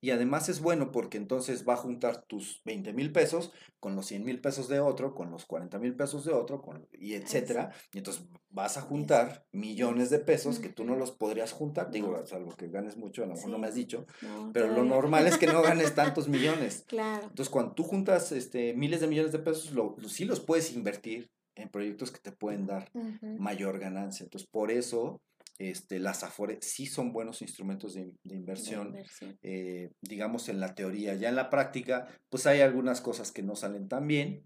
Y 0.00 0.10
además 0.10 0.48
es 0.48 0.60
bueno 0.60 0.92
porque 0.92 1.18
entonces 1.18 1.68
va 1.68 1.74
a 1.74 1.78
juntar 1.78 2.22
tus 2.22 2.62
20 2.64 2.92
mil 2.92 3.12
pesos 3.12 3.52
con 3.80 3.96
los 3.96 4.06
100 4.06 4.24
mil 4.24 4.40
pesos 4.40 4.68
de 4.68 4.80
otro, 4.80 5.14
con 5.14 5.30
los 5.30 5.44
40 5.46 5.78
mil 5.78 5.94
pesos 5.94 6.24
de 6.24 6.32
otro, 6.32 6.62
con, 6.62 6.86
y 6.92 7.14
etcétera. 7.14 7.72
Y 7.92 7.98
entonces 7.98 8.24
vas 8.50 8.76
a 8.76 8.82
juntar 8.82 9.46
millones 9.52 10.10
de 10.10 10.18
pesos 10.18 10.58
que 10.58 10.68
tú 10.68 10.84
no 10.84 10.96
los 10.96 11.10
podrías 11.10 11.52
juntar. 11.52 11.90
Digo, 11.90 12.24
salvo 12.26 12.54
que 12.56 12.68
ganes 12.68 12.96
mucho, 12.96 13.22
a 13.22 13.26
lo 13.26 13.34
mejor 13.34 13.50
no 13.50 13.58
me 13.58 13.68
has 13.68 13.74
dicho. 13.74 14.06
pero 14.52 14.68
lo 14.68 14.84
normal 14.84 15.26
es 15.26 15.36
que 15.36 15.46
no 15.46 15.62
ganes 15.62 15.94
tantos 15.94 16.28
millones. 16.28 16.84
Claro. 16.86 17.24
Entonces, 17.24 17.50
cuando 17.50 17.72
tú 17.72 17.82
juntas 17.82 18.32
este, 18.32 18.74
miles 18.74 19.00
de 19.00 19.08
millones 19.08 19.32
de 19.32 19.38
pesos, 19.38 19.72
lo, 19.72 19.96
sí 20.08 20.24
los 20.24 20.40
puedes 20.40 20.72
invertir 20.74 21.30
en 21.56 21.68
proyectos 21.68 22.12
que 22.12 22.20
te 22.20 22.32
pueden 22.32 22.66
dar 22.66 22.90
mayor 23.38 23.78
ganancia. 23.78 24.24
Entonces, 24.24 24.48
por 24.48 24.70
eso 24.70 25.20
este, 25.58 25.98
las 25.98 26.22
Afore 26.22 26.58
sí 26.62 26.86
son 26.86 27.12
buenos 27.12 27.42
instrumentos 27.42 27.94
de, 27.94 28.12
inversión, 28.24 28.96
eh, 29.42 29.90
digamos 30.00 30.48
en 30.48 30.60
la 30.60 30.74
teoría. 30.74 31.14
Ya 31.14 31.28
en 31.28 31.36
la 31.36 31.50
práctica, 31.50 32.08
pues 32.28 32.46
hay 32.46 32.60
algunas 32.60 33.00
cosas 33.00 33.32
que 33.32 33.42
no 33.42 33.56
salen 33.56 33.88
tan 33.88 34.06
bien, 34.06 34.44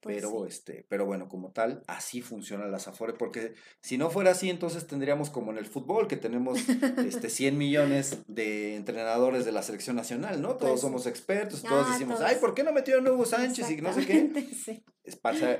pues 0.00 0.16
pero, 0.16 0.46
este, 0.46 0.86
pero 0.88 1.04
bueno, 1.04 1.28
como 1.28 1.52
tal, 1.52 1.82
así 1.86 2.22
funcionan 2.22 2.72
las 2.72 2.88
Afore, 2.88 3.12
porque 3.12 3.54
si 3.82 3.98
no 3.98 4.10
fuera 4.10 4.30
así, 4.30 4.48
entonces 4.48 4.86
tendríamos 4.86 5.28
como 5.28 5.52
en 5.52 5.58
el 5.58 5.66
fútbol, 5.66 6.08
que 6.08 6.16
tenemos 6.16 6.58
este, 7.04 7.28
100 7.30 7.58
millones 7.58 8.18
de 8.26 8.76
entrenadores 8.76 9.44
de 9.44 9.52
la 9.52 9.62
selección 9.62 9.96
nacional, 9.96 10.40
¿no? 10.40 10.56
todos 10.56 10.72
pues 10.72 10.80
somos 10.80 11.06
expertos, 11.06 11.62
todos 11.62 11.86
ah, 11.86 11.92
decimos, 11.92 12.20
ay, 12.22 12.36
¿por 12.40 12.54
qué 12.54 12.62
no 12.62 12.72
metieron 12.72 13.06
a 13.06 13.12
Hugo 13.12 13.26
Sánchez 13.26 13.70
y 13.70 13.76
no 13.82 13.92
sé 13.92 14.06
qué? 14.06 14.82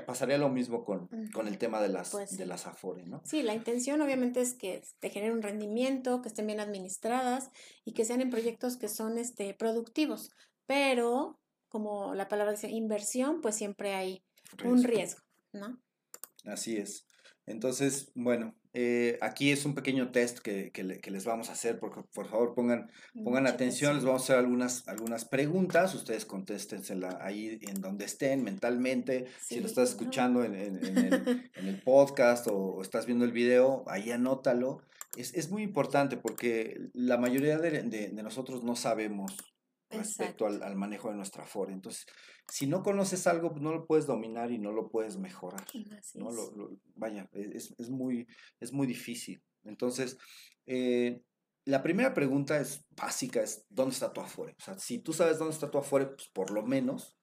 pasaría 0.06 0.38
lo 0.38 0.48
mismo 0.48 0.84
con, 0.84 1.08
con 1.32 1.46
el 1.46 1.58
tema 1.58 1.82
de 1.82 1.88
las, 1.88 2.10
pues 2.10 2.36
de 2.38 2.46
las 2.46 2.66
Afore, 2.66 3.04
¿no? 3.06 3.20
Sí, 3.24 3.42
la 3.42 3.54
intención 3.54 4.00
obviamente 4.00 4.40
es 4.40 4.54
que 4.54 4.82
te 5.00 5.10
genere 5.10 5.32
un 5.32 5.42
rendimiento, 5.42 6.22
que 6.22 6.28
estén 6.28 6.46
bien 6.46 6.60
administradas 6.60 7.50
y 7.84 7.92
que 7.92 8.04
sean 8.04 8.20
en 8.20 8.30
proyectos 8.30 8.76
que 8.76 8.88
son 8.88 9.18
este, 9.18 9.52
productivos, 9.54 10.30
pero 10.66 11.40
como 11.68 12.14
la 12.14 12.28
palabra 12.28 12.52
dice 12.52 12.68
inversión, 12.68 13.40
pues 13.40 13.54
siempre 13.54 13.94
hay 13.94 14.24
un 14.64 14.82
riesgo, 14.82 15.20
¿no? 15.52 15.80
Así 16.44 16.76
es. 16.76 17.06
Entonces, 17.46 18.12
bueno, 18.14 18.54
eh, 18.72 19.18
aquí 19.20 19.50
es 19.50 19.64
un 19.64 19.74
pequeño 19.74 20.12
test 20.12 20.38
que, 20.38 20.70
que, 20.70 20.84
les 20.84 21.24
vamos 21.24 21.48
a 21.48 21.52
hacer, 21.52 21.80
porque 21.80 22.02
por 22.14 22.28
favor 22.28 22.54
pongan, 22.54 22.90
pongan 23.24 23.48
atención, 23.48 23.96
les 23.96 24.04
vamos 24.04 24.22
a 24.22 24.24
hacer 24.24 24.36
algunas, 24.36 24.86
algunas 24.86 25.24
preguntas, 25.24 25.92
ustedes 25.94 26.24
contéstensela 26.24 27.18
ahí 27.20 27.58
en 27.62 27.80
donde 27.80 28.04
estén 28.04 28.44
mentalmente, 28.44 29.26
si 29.40 29.58
lo 29.58 29.66
estás 29.66 29.90
escuchando 29.90 30.44
en, 30.44 30.54
en, 30.54 30.76
el, 30.76 31.50
en, 31.54 31.66
el, 31.66 31.82
podcast 31.82 32.46
o, 32.48 32.80
estás 32.80 33.06
viendo 33.06 33.24
el 33.24 33.32
video, 33.32 33.84
ahí 33.88 34.12
anótalo. 34.12 34.82
Es, 35.16 35.34
es 35.34 35.50
muy 35.50 35.64
importante 35.64 36.16
porque 36.16 36.90
la 36.94 37.16
mayoría 37.16 37.58
de, 37.58 37.82
de, 37.82 38.10
de 38.10 38.22
nosotros 38.22 38.62
no 38.62 38.76
sabemos 38.76 39.49
respecto 39.90 40.46
al, 40.46 40.62
al, 40.62 40.76
manejo 40.76 41.10
de 41.10 41.16
nuestra 41.16 41.44
FORE. 41.44 41.72
Entonces, 41.72 42.06
si 42.48 42.66
no 42.66 42.82
conoces 42.82 43.26
algo, 43.26 43.50
pues, 43.50 43.62
no 43.62 43.72
lo 43.72 43.86
puedes 43.86 44.06
dominar 44.06 44.50
y 44.50 44.58
no 44.58 44.72
lo 44.72 44.88
puedes 44.88 45.18
mejorar. 45.18 45.64
¿no? 46.14 46.30
Lo, 46.30 46.70
vaya, 46.94 47.28
e, 47.32 47.50
es, 47.54 47.74
es, 47.78 47.90
muy, 47.90 48.26
es 48.60 48.72
muy 48.72 48.86
difícil. 48.86 49.42
Entonces, 49.64 50.16
eh, 50.66 51.22
la 51.64 51.82
primera 51.82 52.14
pregunta 52.14 52.58
es 52.58 52.84
básica, 52.90 53.42
es 53.42 53.66
¿dónde 53.68 53.94
está 53.94 54.12
tu 54.12 54.20
Afore? 54.20 54.54
O 54.58 54.62
sea, 54.62 54.78
si 54.78 54.98
tú 54.98 55.12
sabes 55.12 55.38
dónde 55.38 55.54
está 55.54 55.70
tu 55.70 55.78
Afore, 55.78 56.06
pues 56.06 56.28
por 56.28 56.50
lo 56.50 56.62
menos... 56.62 57.16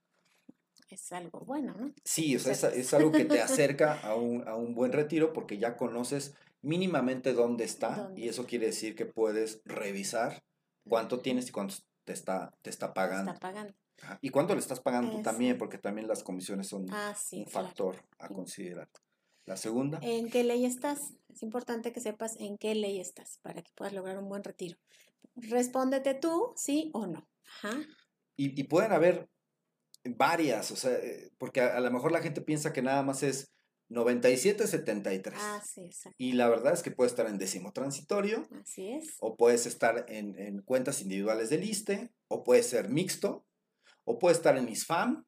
Es 0.89 1.11
algo 1.11 1.41
bueno, 1.41 1.73
¿no? 1.73 1.93
Sí, 2.05 2.35
o 2.37 2.39
sea, 2.39 2.53
es, 2.53 2.63
es, 2.63 2.93
algo 2.93 3.11
que 3.11 3.25
te 3.25 3.41
acerca 3.41 3.99
a 3.99 4.15
un, 4.15 4.47
a 4.47 4.55
un, 4.55 4.73
buen 4.73 4.93
retiro 4.93 5.33
porque 5.33 5.57
ya 5.57 5.75
conoces 5.75 6.33
mínimamente 6.61 7.33
dónde 7.33 7.65
está 7.65 8.11
y 8.15 8.29
eso 8.29 8.45
quiere 8.45 8.67
decir 8.67 8.95
que 8.95 9.05
puedes 9.05 9.61
revisar 9.65 10.43
cuánto 10.87 11.19
tienes 11.19 11.49
y 11.49 11.51
cuánto 11.51 11.75
te 12.07 12.13
está, 12.13 12.53
te 12.61 12.69
está 12.69 12.93
pagando. 12.93 13.33
Está 13.33 13.39
pagando. 13.41 13.73
¿Y 14.21 14.29
cuánto 14.29 14.53
le 14.53 14.61
estás 14.61 14.79
pagando 14.79 15.11
tú 15.11 15.21
también? 15.21 15.57
Porque 15.57 15.77
también 15.77 16.07
las 16.07 16.23
comisiones 16.23 16.67
son 16.67 16.85
ah, 16.89 17.13
un 17.33 17.47
factor 17.47 17.97
a 18.17 18.29
considerar. 18.29 18.87
La 19.45 19.57
segunda. 19.57 19.99
¿En 20.01 20.29
qué 20.29 20.45
ley 20.45 20.63
estás? 20.65 21.15
Es 21.27 21.43
importante 21.43 21.91
que 21.91 21.99
sepas 21.99 22.37
en 22.39 22.57
qué 22.57 22.75
ley 22.75 23.01
estás 23.01 23.39
para 23.41 23.61
que 23.61 23.71
puedas 23.75 23.93
lograr 23.93 24.17
un 24.19 24.29
buen 24.29 24.43
retiro. 24.43 24.77
Respóndete 25.35 26.13
tú, 26.13 26.53
sí 26.55 26.91
o 26.93 27.07
no. 27.07 27.27
Ajá. 27.45 27.77
Y, 28.37 28.59
y 28.59 28.63
pueden 28.65 28.93
haber 28.93 29.29
varias, 30.05 30.71
o 30.71 30.77
sea, 30.77 30.93
eh, 30.93 31.31
porque 31.37 31.59
a, 31.59 31.79
lo 31.81 31.91
mejor 31.91 32.13
la 32.13 32.21
gente 32.21 32.39
piensa 32.39 32.71
que 32.71 32.81
nada 32.81 33.03
más 33.03 33.23
es 33.23 33.51
97-73. 33.89 35.33
Ah, 35.35 35.61
sí, 35.65 35.85
exacto. 35.85 36.15
Y 36.17 36.33
la 36.33 36.49
verdad 36.49 36.73
es 36.73 36.83
que 36.83 36.91
puede 36.91 37.09
estar 37.09 37.27
en 37.27 37.37
décimo 37.37 37.71
transitorio. 37.71 38.47
Así 38.61 38.89
es. 38.89 39.15
O 39.19 39.37
puedes 39.37 39.65
estar 39.65 40.05
en, 40.09 40.37
en 40.39 40.61
cuentas 40.61 41.01
individuales 41.01 41.49
del 41.49 41.63
ISTE, 41.63 42.11
o 42.27 42.43
puede 42.43 42.63
ser 42.63 42.89
mixto, 42.89 43.45
o 44.03 44.19
puede 44.19 44.35
estar 44.35 44.57
en 44.57 44.69
ISFAM, 44.69 45.25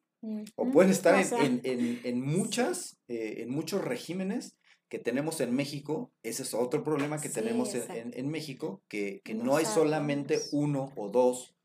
o 0.55 0.71
pueden 0.71 0.91
estar 0.91 1.15
en, 1.15 1.61
en, 1.63 2.01
en, 2.03 2.21
muchas, 2.21 2.97
eh, 3.07 3.35
en 3.37 3.49
muchos 3.49 3.83
regímenes 3.83 4.57
que 4.89 4.99
tenemos 4.99 5.39
en 5.39 5.53
México. 5.55 6.11
Ese 6.23 6.43
es 6.43 6.53
otro 6.53 6.83
problema 6.83 7.21
que 7.21 7.29
tenemos 7.29 7.73
en, 7.75 8.29
México, 8.29 8.81
que, 8.89 9.21
que 9.23 9.33
no, 9.33 9.55
hay 9.55 9.65
solamente 9.65 10.39
uno 10.51 10.91
o 10.97 11.09
dos 11.09 11.55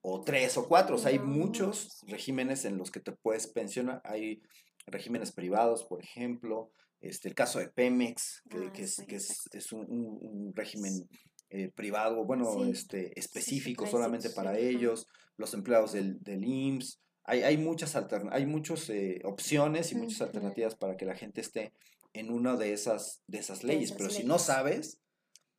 o 0.00 0.22
tres 0.22 0.56
o 0.56 0.68
cuatro. 0.68 0.96
O 0.96 0.98
sea, 0.98 1.10
hay 1.10 1.18
muchos 1.18 2.02
regímenes 2.06 2.64
en 2.64 2.78
los 2.78 2.90
que 2.90 3.00
te 3.00 3.12
puedes 3.12 3.46
pensionar. 3.46 4.00
Hay 4.04 4.42
regímenes 4.90 5.32
privados, 5.32 5.84
por 5.84 6.02
ejemplo. 6.02 6.70
Este, 7.00 7.28
el 7.28 7.34
caso 7.34 7.60
de 7.60 7.68
Pemex, 7.68 8.42
que, 8.50 8.58
ah, 8.58 8.72
es, 8.76 9.04
que 9.06 9.16
es, 9.16 9.48
es 9.52 9.72
un, 9.72 9.86
un, 9.88 10.52
régimen 10.54 11.08
eh, 11.50 11.70
privado, 11.70 12.24
bueno, 12.24 12.64
este, 12.64 13.18
específico 13.18 13.86
solamente 13.86 14.30
para 14.30 14.58
ellos 14.58 15.06
los 15.36 15.54
empleados 15.54 15.92
del, 15.92 16.20
del 16.22 16.44
IMSS. 16.44 17.00
Hay, 17.24 17.42
hay 17.42 17.56
muchas 17.56 17.94
hay 18.30 18.46
muchas 18.46 18.88
eh, 18.90 19.20
opciones 19.24 19.92
y 19.92 19.94
muchas 19.94 20.22
alternativas 20.22 20.74
para 20.74 20.96
que 20.96 21.04
la 21.04 21.14
gente 21.14 21.40
esté 21.40 21.72
en 22.14 22.30
una 22.30 22.56
de 22.56 22.72
esas, 22.72 23.22
de 23.26 23.38
esas 23.38 23.62
leyes. 23.62 23.92
Pero 23.92 24.10
si 24.10 24.24
no 24.24 24.38
sabes, 24.38 24.98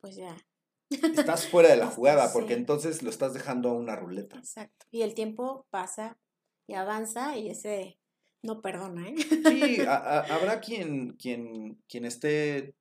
pues 0.00 0.16
ya. 0.16 0.36
Estás 0.90 1.46
fuera 1.46 1.68
de 1.68 1.76
la 1.76 1.86
jugada, 1.90 2.32
porque 2.32 2.54
entonces 2.54 3.02
lo 3.02 3.10
estás 3.10 3.32
dejando 3.34 3.70
a 3.70 3.74
una 3.74 3.96
ruleta. 3.96 4.36
Exacto. 4.36 4.86
Y 4.90 5.02
el 5.02 5.14
tiempo 5.14 5.66
pasa 5.70 6.18
y 6.66 6.74
avanza 6.74 7.36
y 7.36 7.50
ese 7.50 7.99
no 8.42 8.60
perdona, 8.62 9.08
¿eh? 9.08 9.14
Sí, 9.16 9.80
habrá 9.88 10.60
quien, 10.60 11.14
quien, 11.14 11.78
quien 11.88 12.04
esté 12.04 12.74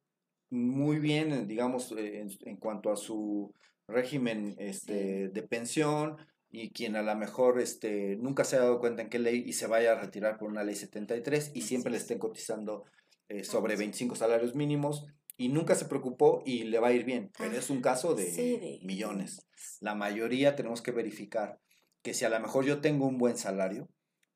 muy 0.50 1.00
bien, 1.00 1.48
digamos, 1.48 1.92
eh, 1.92 2.20
en, 2.20 2.30
en 2.42 2.58
cuanto 2.58 2.92
a 2.92 2.96
su 2.96 3.54
régimen 3.88 4.56
este, 4.58 5.30
de 5.30 5.44
pensión, 5.44 6.18
y 6.52 6.72
quien 6.72 6.96
a 6.96 7.02
lo 7.02 7.16
mejor 7.16 7.60
este, 7.60 8.16
nunca 8.18 8.44
se 8.44 8.56
ha 8.56 8.60
dado 8.60 8.80
cuenta 8.80 9.02
en 9.02 9.10
qué 9.10 9.20
ley 9.20 9.44
y 9.46 9.54
se 9.54 9.68
vaya 9.68 9.92
a 9.92 10.00
retirar 10.02 10.38
por 10.38 10.50
una 10.50 10.64
ley 10.64 10.76
73 10.76 11.52
y 11.54 11.62
siempre 11.62 11.92
le 11.92 11.98
estén 11.98 12.18
cotizando 12.18 12.86
eh, 13.28 13.44
sobre 13.44 13.76
25 13.76 14.16
salarios 14.16 14.56
mínimos 14.56 15.06
y 15.38 15.50
nunca 15.50 15.76
se 15.76 15.86
preocupó 15.86 16.42
y 16.46 16.64
le 16.64 16.80
va 16.80 16.88
a 16.88 16.94
ir 16.94 17.06
bien. 17.06 17.32
Pero 17.38 17.56
es 17.56 17.70
un 17.70 17.82
caso 17.82 18.16
de, 18.16 18.80
millones. 18.84 19.48
La 19.80 19.96
mayoría 19.96 20.56
tenemos 20.56 20.82
que 20.82 20.92
verificar 20.92 21.60
que 22.02 22.14
si 22.14 22.26
a 22.26 22.30
lo 22.30 22.40
mejor 22.40 22.66
yo 22.66 22.82
tengo 22.82 23.06
un 23.06 23.18
buen 23.18 23.38
salario, 23.38 23.88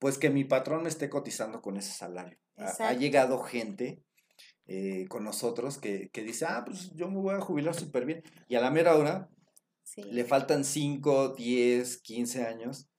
pues 0.03 0.17
que 0.17 0.29
mi 0.29 0.43
patrón 0.43 0.83
me 0.83 0.89
esté 0.89 1.09
cotizando 1.09 1.61
con 1.61 1.77
ese 1.77 1.93
salario. 1.93 2.37
Ha, 2.57 2.91
llegado 2.91 3.39
gente 3.39 4.03
eh, 4.67 5.07
con 5.07 5.23
nosotros 5.23 5.77
que, 5.77 6.09
que 6.09 6.23
dice, 6.23 6.45
ah, 6.45 6.63
pues 6.65 6.91
yo 6.93 7.07
me 7.07 7.21
voy 7.21 7.35
a 7.35 7.39
jubilar 7.39 7.73
súper 7.73 8.03
bien. 8.05 8.21
Y 8.49 8.55
a 8.55 8.59
la 8.59 8.69
mera 8.69 8.97
hora 8.97 9.29
le 9.95 10.25
faltan 10.25 10.65
5, 10.65 11.35
10, 11.35 12.01
15 12.01 12.43
años 12.43 12.89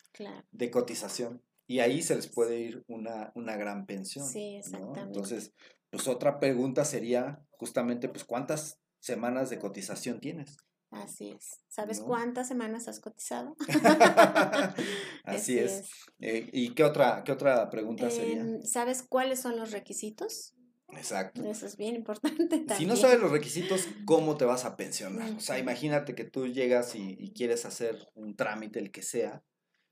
de 0.51 0.71
cotización. 0.71 1.43
Y 1.67 1.81
ahí 1.81 2.01
se 2.01 2.17
les 2.17 2.27
puede 2.27 2.59
ir 2.61 2.83
una, 2.88 3.33
una 3.35 3.59
gran 3.59 3.85
pensión. 3.85 4.27
Sí, 4.27 4.57
exactamente. 4.57 5.03
Entonces, 5.03 5.53
pues 5.90 6.09
otra 6.09 6.40
pregunta 6.40 6.87
sería 6.87 7.45
justamente, 7.51 8.09
pues, 8.09 8.25
¿cuántas 8.25 8.81
semanas 8.99 9.51
de 9.51 9.59
cotización 9.59 10.21
tienes? 10.21 10.57
Así 10.94 11.30
es. 11.30 11.61
¿Sabes 11.68 12.00
cuántas 12.00 12.48
semanas 12.48 12.88
has 12.88 13.00
cotizado? 13.00 13.57
Así, 15.24 15.59
es. 15.59 15.90
Eh, 16.20 16.48
¿Y 16.52 16.70
qué 16.74 16.85
otra, 16.85 17.24
qué 17.24 17.33
otra 17.33 17.68
pregunta 17.70 18.11
sería? 18.11 18.40
Em, 18.40 18.62
¿Sabes 18.62 19.02
cuáles 19.02 19.40
son 19.40 19.57
los 19.57 19.72
requisitos? 19.72 20.54
Exacto. 20.96 21.44
Eso 21.44 21.66
es 21.66 21.76
bien 21.76 21.96
importante 21.96 22.59
también. 22.59 22.78
Si 22.78 22.87
no 22.87 22.96
sabes 22.96 23.20
los 23.20 23.30
requisitos, 23.30 23.88
¿cómo 24.04 24.37
te 24.37 24.44
vas 24.44 24.64
a 24.64 24.76
pensionar? 24.76 25.33
O 25.33 25.40
sea, 25.40 25.59
imagínate 25.59 26.14
que 26.14 26.24
tú 26.24 26.46
llegas 26.46 26.94
y, 26.94 27.33
quieres 27.35 27.64
hacer 27.64 28.11
un 28.14 28.37
trámite, 28.37 28.78
el 28.78 28.90
que 28.90 29.02
sea, 29.02 29.42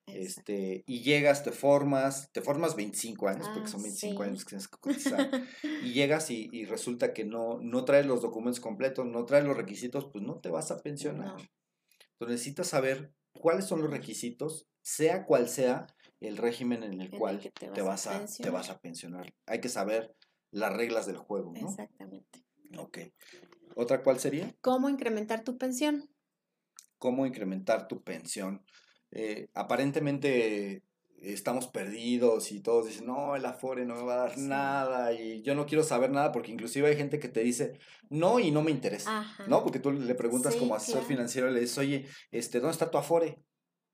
este, 0.07 0.85
y 0.87 1.03
llegas, 1.03 1.45
te 1.45 1.53
formas, 1.53 2.31
te 2.33 2.43
formas 2.43 2.77
25 2.77 3.29
años, 3.29 3.49
porque 3.53 3.69
son 3.69 3.83
25 3.83 4.23
ah, 4.23 4.27
años 4.27 4.45
que 4.45 4.49
tienes 4.51 4.69
que 4.69 4.79
cotizar, 4.79 5.31
y 5.83 5.93
llegas 5.93 6.31
y, 6.31 6.65
resulta 6.65 7.13
que 7.13 7.25
no, 7.25 7.59
no 7.61 7.85
traes 7.85 8.07
los 8.07 8.23
documentos 8.23 8.61
completos, 8.61 9.07
no 9.07 9.25
traes 9.25 9.45
los 9.45 9.57
requisitos, 9.57 10.07
pues 10.13 10.25
no 10.25 10.41
te 10.41 10.51
vas 10.51 10.71
a 10.71 10.79
pensionar. 10.79 11.37
Entonces 12.13 12.29
necesitas 12.29 12.69
saber 12.69 13.13
cuáles 13.33 13.65
son 13.65 13.83
los 13.83 13.91
requisitos, 13.91 14.69
sea 14.83 15.25
cual 15.25 15.49
sea 15.49 15.87
el 16.21 16.37
régimen 16.37 16.83
en 16.83 17.01
el 17.01 17.11
cual 17.11 17.41
te, 17.59 17.83
vas 17.83 18.07
a, 18.07 18.25
te 18.27 18.51
vas 18.51 18.71
a 18.71 18.79
pensionar. 18.79 19.33
Hay 19.47 19.61
que 19.61 19.69
saber 19.69 20.15
las 20.51 20.73
reglas 20.73 21.07
del 21.07 21.17
juego, 21.17 21.53
¿no? 21.53 21.69
Exactamente. 21.69 22.45
Ok. 22.79 22.99
¿Otra 23.75 24.03
cuál 24.03 24.21
sería? 24.21 24.55
¿Cómo 24.61 24.89
incrementar 24.89 25.43
tu 25.45 25.59
pensión? 25.59 26.11
¿Cómo 26.99 27.27
incrementar 27.27 27.89
tu 27.89 28.03
pensión? 28.03 28.65
Eh, 29.13 29.49
aparentemente 29.55 30.83
estamos 31.23 31.69
perdidos 31.69 32.53
y 32.53 32.61
todos 32.61 32.87
dicen, 32.87 33.07
no, 33.07 33.37
el 33.37 33.45
Afore 33.47 33.85
no 33.85 33.95
me 33.95 34.03
va 34.03 34.15
a 34.15 34.29
dar 34.29 34.39
nada 34.39 35.13
y 35.13 35.43
yo 35.43 35.55
no 35.55 35.67
quiero 35.67 35.85
saber 35.85 36.11
nada 36.11 36.33
porque 36.33 36.51
inclusive 36.51 36.89
hay 36.89 36.97
gente 36.97 37.19
que 37.19 37.29
te 37.29 37.41
dice, 37.41 37.79
no 38.11 38.41
y 38.41 38.51
no 38.51 38.63
me 38.63 38.71
interesa, 38.71 39.25
¿no? 39.47 39.63
Porque 39.63 39.79
tú 39.79 39.93
le 39.93 40.15
preguntas 40.15 40.57
como 40.57 40.75
asesor 40.75 41.05
financiero, 41.05 41.51
le 41.51 41.61
dices, 41.61 41.79
oye, 41.79 42.07
este, 42.31 42.61
¿dónde 42.61 42.73
está 42.73 42.91
tu 42.91 42.99
Afore? 42.99 43.39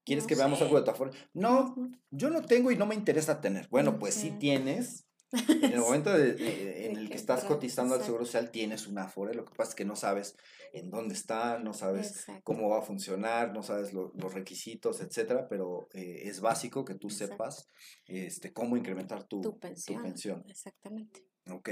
¿Quieres 0.04 0.26
que 0.26 0.36
veamos 0.36 0.62
algo 0.62 0.78
de 0.78 0.84
tu 0.84 0.90
Afore? 0.90 1.10
No, 1.34 1.74
yo 2.10 2.30
no 2.30 2.42
tengo 2.42 2.70
y 2.70 2.76
no 2.76 2.86
me 2.86 2.94
interesa 2.94 3.42
tener. 3.42 3.68
Bueno, 3.68 3.98
pues 3.98 4.14
sí 4.14 4.30
tienes, 4.38 5.06
en 5.32 5.72
el 5.72 5.80
momento 5.80 6.16
en 6.16 6.96
el 6.96 7.08
que 7.08 7.16
estás 7.16 7.44
cotizando 7.44 7.94
al 7.94 8.02
Seguro 8.02 8.24
Social 8.24 8.50
tienes 8.50 8.86
una 8.86 9.04
Afore, 9.04 9.34
lo 9.34 9.44
que 9.44 9.54
pasa 9.54 9.70
es 9.70 9.74
que 9.74 9.84
no 9.84 9.96
sabes 9.96 10.36
en 10.72 10.90
dónde 10.90 11.14
está, 11.14 11.58
no 11.58 11.72
sabes 11.72 12.26
cómo 12.44 12.68
va 12.68 12.78
a 12.78 12.82
funcionar, 12.82 13.52
no 13.52 13.62
sabes 13.62 13.92
los 13.92 14.34
requisitos, 14.34 15.00
etcétera, 15.00 15.48
pero 15.48 15.88
eh, 15.92 16.22
es 16.24 16.40
básico 16.40 16.84
que 16.84 16.94
tú 16.94 17.10
sepas 17.10 17.68
este, 18.06 18.52
cómo 18.52 18.76
incrementar 18.76 19.24
tu, 19.24 19.40
tu, 19.40 19.58
pensión, 19.58 20.44
Exactamente. 20.48 21.24
Ok. 21.50 21.70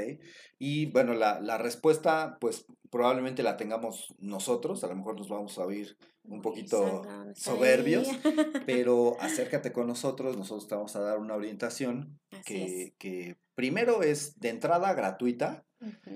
Y 0.58 0.86
bueno, 0.86 1.12
la, 1.12 1.38
la, 1.40 1.58
respuesta, 1.58 2.38
pues 2.40 2.64
probablemente 2.90 3.42
la 3.42 3.58
tengamos 3.58 4.14
nosotros, 4.18 4.82
a 4.84 4.86
lo 4.86 4.96
mejor 4.96 5.18
nos 5.18 5.28
vamos 5.28 5.58
a 5.58 5.66
oír 5.66 5.98
un 6.28 6.42
poquito 6.42 7.02
soberbios, 7.34 8.08
pero 8.66 9.16
acércate 9.20 9.72
con 9.72 9.86
nosotros, 9.86 10.36
nosotros 10.36 10.68
te 10.68 10.74
vamos 10.74 10.96
a 10.96 11.00
dar 11.00 11.18
una 11.18 11.34
orientación 11.34 12.18
que, 12.44 12.94
que, 12.98 13.36
primero 13.54 14.02
es 14.02 14.38
de 14.38 14.50
entrada 14.50 14.92
gratuita, 14.94 15.64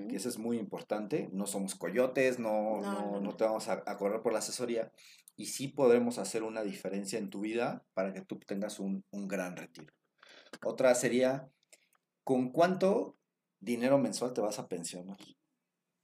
que 0.09 0.15
eso 0.15 0.29
es 0.29 0.37
muy 0.37 0.57
importante, 0.57 1.29
no 1.31 1.45
somos 1.45 1.75
coyotes, 1.75 2.39
no, 2.39 2.81
no, 2.81 3.21
no, 3.21 3.35
te 3.35 3.43
vamos 3.43 3.67
a, 3.67 3.83
a, 3.85 3.97
correr 3.97 4.21
por 4.21 4.33
la 4.33 4.39
asesoría 4.39 4.91
y 5.35 5.45
sí 5.47 5.67
podremos 5.67 6.17
hacer 6.17 6.43
una 6.43 6.63
diferencia 6.63 7.17
en 7.19 7.29
tu 7.29 7.41
vida 7.41 7.85
para 7.93 8.13
que 8.13 8.21
tú 8.21 8.39
tengas 8.39 8.79
un, 8.79 9.03
un 9.11 9.27
gran 9.27 9.55
retiro. 9.55 9.93
Otra 10.63 10.93
sería, 10.95 11.49
¿con 12.23 12.51
cuánto 12.51 13.17
dinero 13.59 13.97
mensual 13.97 14.33
te 14.33 14.41
vas 14.41 14.59
a 14.59 14.67
pensionar? 14.67 15.17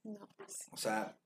No, 0.04 0.28
pues. 0.36 0.68
O 0.70 0.76
sea, 0.76 1.18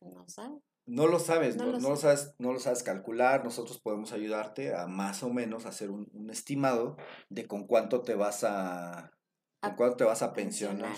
no 0.00 0.28
sabes. 0.28 0.65
No 0.86 1.08
lo 1.08 1.18
sabes, 1.18 1.56
no, 1.56 1.66
lo, 1.66 1.96
sabes, 1.96 2.34
no 2.38 2.52
lo 2.52 2.60
sabes 2.60 2.82
calcular. 2.82 3.44
Nosotros 3.44 3.78
podemos 3.78 4.12
ayudarte 4.12 4.74
a 4.74 4.86
más 4.86 5.22
o 5.22 5.30
menos 5.30 5.66
hacer 5.66 5.90
un, 5.90 6.08
un 6.14 6.30
estimado 6.30 6.96
de 7.28 7.46
con 7.46 7.66
cuánto 7.66 8.02
te 8.02 8.14
vas 8.14 8.44
a, 8.44 9.12
con 9.60 9.74
cuánto 9.74 9.96
te 9.96 10.04
vas 10.04 10.22
a 10.22 10.32
pensionar. 10.32 10.96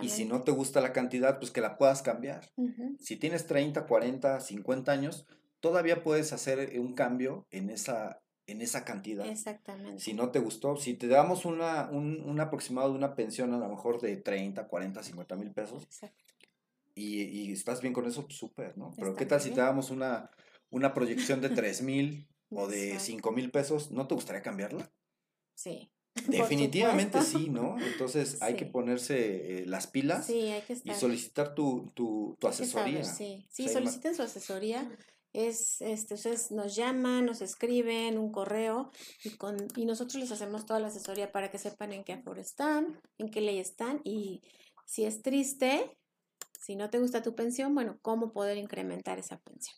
Y 0.00 0.08
si 0.08 0.24
no 0.24 0.42
te 0.42 0.50
gusta 0.50 0.80
la 0.80 0.92
cantidad, 0.92 1.38
pues 1.38 1.50
que 1.50 1.60
la 1.60 1.78
puedas 1.78 2.02
cambiar. 2.02 2.52
Si 2.98 3.16
tienes 3.16 3.46
30, 3.46 3.86
40, 3.86 4.40
50 4.40 4.92
años, 4.92 5.26
todavía 5.60 6.02
puedes 6.02 6.32
hacer 6.32 6.78
un 6.80 6.94
cambio 6.94 7.46
en 7.50 7.70
esa, 7.70 8.22
en 8.46 8.60
esa 8.60 8.84
cantidad. 8.84 9.26
Exactamente. 9.26 10.00
Si 10.00 10.14
no 10.14 10.30
te 10.30 10.40
gustó, 10.40 10.76
si 10.76 10.94
te 10.94 11.06
damos 11.08 11.44
una, 11.44 11.88
un, 11.90 12.20
un 12.22 12.40
aproximado 12.40 12.90
de 12.90 12.98
una 12.98 13.14
pensión 13.14 13.54
a 13.54 13.58
lo 13.58 13.68
mejor 13.68 14.00
de 14.00 14.16
30, 14.16 14.66
40, 14.66 15.02
50 15.02 15.36
mil 15.36 15.52
pesos, 15.52 15.86
y, 16.94 17.22
y, 17.22 17.52
estás 17.52 17.80
bien 17.80 17.94
con 17.94 18.06
eso, 18.06 18.26
súper, 18.28 18.76
¿no? 18.76 18.92
Pero 18.96 19.14
¿qué 19.14 19.26
tal 19.26 19.40
si 19.40 19.50
te 19.50 19.60
damos 19.60 19.90
una, 19.90 20.30
una 20.70 20.94
proyección 20.94 21.40
de 21.40 21.50
3 21.50 21.82
mil 21.82 22.28
o 22.50 22.68
de 22.68 22.98
5 22.98 23.32
mil 23.32 23.50
pesos? 23.50 23.90
¿No 23.90 24.06
te 24.06 24.14
gustaría 24.14 24.42
cambiarla? 24.42 24.92
Sí. 25.54 25.90
Definitivamente 26.28 27.22
sí, 27.22 27.48
¿no? 27.48 27.76
Entonces 27.80 28.42
hay 28.42 28.54
que 28.54 28.66
ponerse 28.66 29.62
eh, 29.62 29.66
las 29.66 29.86
pilas 29.86 30.28
y 30.28 30.94
solicitar 30.94 31.54
tu, 31.54 31.90
tu, 31.94 32.36
tu 32.38 32.48
asesoría. 32.48 33.02
sí, 33.04 33.46
sí 33.50 33.68
soliciten 33.68 34.14
su 34.14 34.22
asesoría 34.22 34.90
es, 35.32 35.80
este, 35.80 36.14
ustedes 36.14 36.50
nos 36.50 36.76
llaman, 36.76 37.26
nos 37.26 37.40
escriben 37.40 38.18
un 38.18 38.30
correo 38.30 38.90
y, 39.24 39.30
con, 39.30 39.56
y 39.76 39.86
nosotros 39.86 40.16
les 40.16 40.30
hacemos 40.30 40.66
toda 40.66 40.80
la 40.80 40.88
asesoría 40.88 41.32
para 41.32 41.50
que 41.50 41.58
sepan 41.58 41.92
en 41.92 42.04
qué 42.04 42.12
aforo 42.12 42.40
están, 42.40 43.00
en 43.18 43.30
qué 43.30 43.40
ley 43.40 43.58
están 43.58 44.00
y 44.04 44.42
si 44.84 45.04
es 45.04 45.22
triste, 45.22 45.96
si 46.62 46.76
no 46.76 46.90
te 46.90 47.00
gusta 47.00 47.22
tu 47.22 47.34
pensión, 47.34 47.74
bueno, 47.74 47.98
cómo 48.02 48.32
poder 48.32 48.56
incrementar 48.56 49.18
esa 49.18 49.38
pensión. 49.40 49.76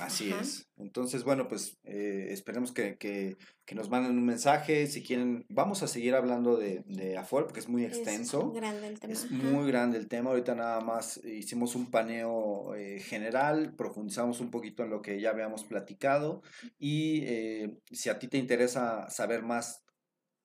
Así 0.00 0.32
es. 0.32 0.70
Entonces, 0.78 1.22
bueno, 1.22 1.48
pues 1.48 1.78
eh, 1.84 2.28
esperemos 2.30 2.72
que, 2.72 2.96
que, 2.96 3.36
que, 3.66 3.74
nos 3.74 3.90
manden 3.90 4.16
un 4.16 4.24
mensaje. 4.24 4.86
Si 4.86 5.02
quieren, 5.02 5.44
vamos 5.50 5.82
a 5.82 5.86
seguir 5.86 6.14
hablando 6.14 6.56
de, 6.56 6.82
de 6.86 7.18
Afore 7.18 7.44
porque 7.44 7.60
es 7.60 7.68
muy 7.68 7.84
extenso. 7.84 8.38
Es 8.38 8.44
muy 8.46 8.56
grande 8.56 8.86
el 8.88 8.98
tema. 8.98 9.12
Es 9.12 9.30
muy 9.30 9.68
grande 9.68 9.98
el 9.98 10.08
tema. 10.08 10.30
Ahorita 10.30 10.54
nada 10.54 10.80
más 10.80 11.22
hicimos 11.24 11.74
un 11.74 11.90
paneo 11.90 12.74
eh, 12.74 13.00
general, 13.00 13.74
profundizamos 13.76 14.40
un 14.40 14.50
poquito 14.50 14.82
en 14.82 14.88
lo 14.88 15.02
que 15.02 15.20
ya 15.20 15.28
habíamos 15.28 15.64
platicado. 15.64 16.40
Y 16.78 17.24
eh, 17.26 17.76
si 17.90 18.08
a 18.08 18.18
ti 18.18 18.28
te 18.28 18.38
interesa 18.38 19.10
saber 19.10 19.42
más 19.42 19.84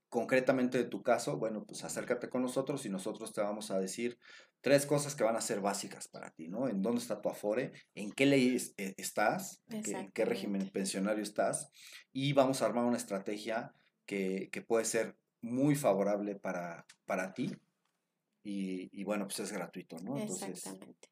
concretamente 0.10 0.78
de 0.78 0.86
tu 0.86 1.04
caso, 1.04 1.38
bueno, 1.38 1.66
pues 1.66 1.84
acércate 1.84 2.30
con 2.30 2.42
nosotros 2.42 2.86
y 2.86 2.90
nosotros 2.90 3.34
te 3.34 3.42
vamos 3.42 3.72
a 3.72 3.80
decir 3.80 4.18
tres 4.68 4.86
cosas 4.86 5.16
que 5.16 5.24
van 5.24 5.38
a 5.38 5.42
ser 5.42 5.62
básicas 5.62 6.10
para 6.10 6.30
ti, 6.32 6.50
¿no? 6.50 6.68
En 6.68 6.82
dónde 6.82 7.00
está 7.00 7.22
tu 7.22 7.30
afore, 7.30 7.72
en 7.96 8.12
qué 8.12 8.26
ley 8.26 8.58
eh, 8.76 8.94
estás, 8.98 9.64
en 9.70 10.12
qué, 10.12 10.26
régimen 10.26 10.70
pensionario 10.72 11.24
estás, 11.24 11.72
y 12.12 12.34
vamos 12.34 12.62
a 12.62 12.66
armar 12.66 12.84
una 12.84 12.98
estrategia 12.98 13.74
que, 14.06 14.50
puede 14.68 14.84
ser 14.84 15.16
muy 15.40 15.76
favorable 15.76 16.36
para, 16.36 16.86
para 17.06 17.34
ti. 17.34 17.56
Y, 18.44 19.04
bueno, 19.06 19.26
pues 19.26 19.40
es 19.40 19.54
gratuito, 19.54 20.00
¿no? 20.00 20.18
Exactamente. 20.18 21.08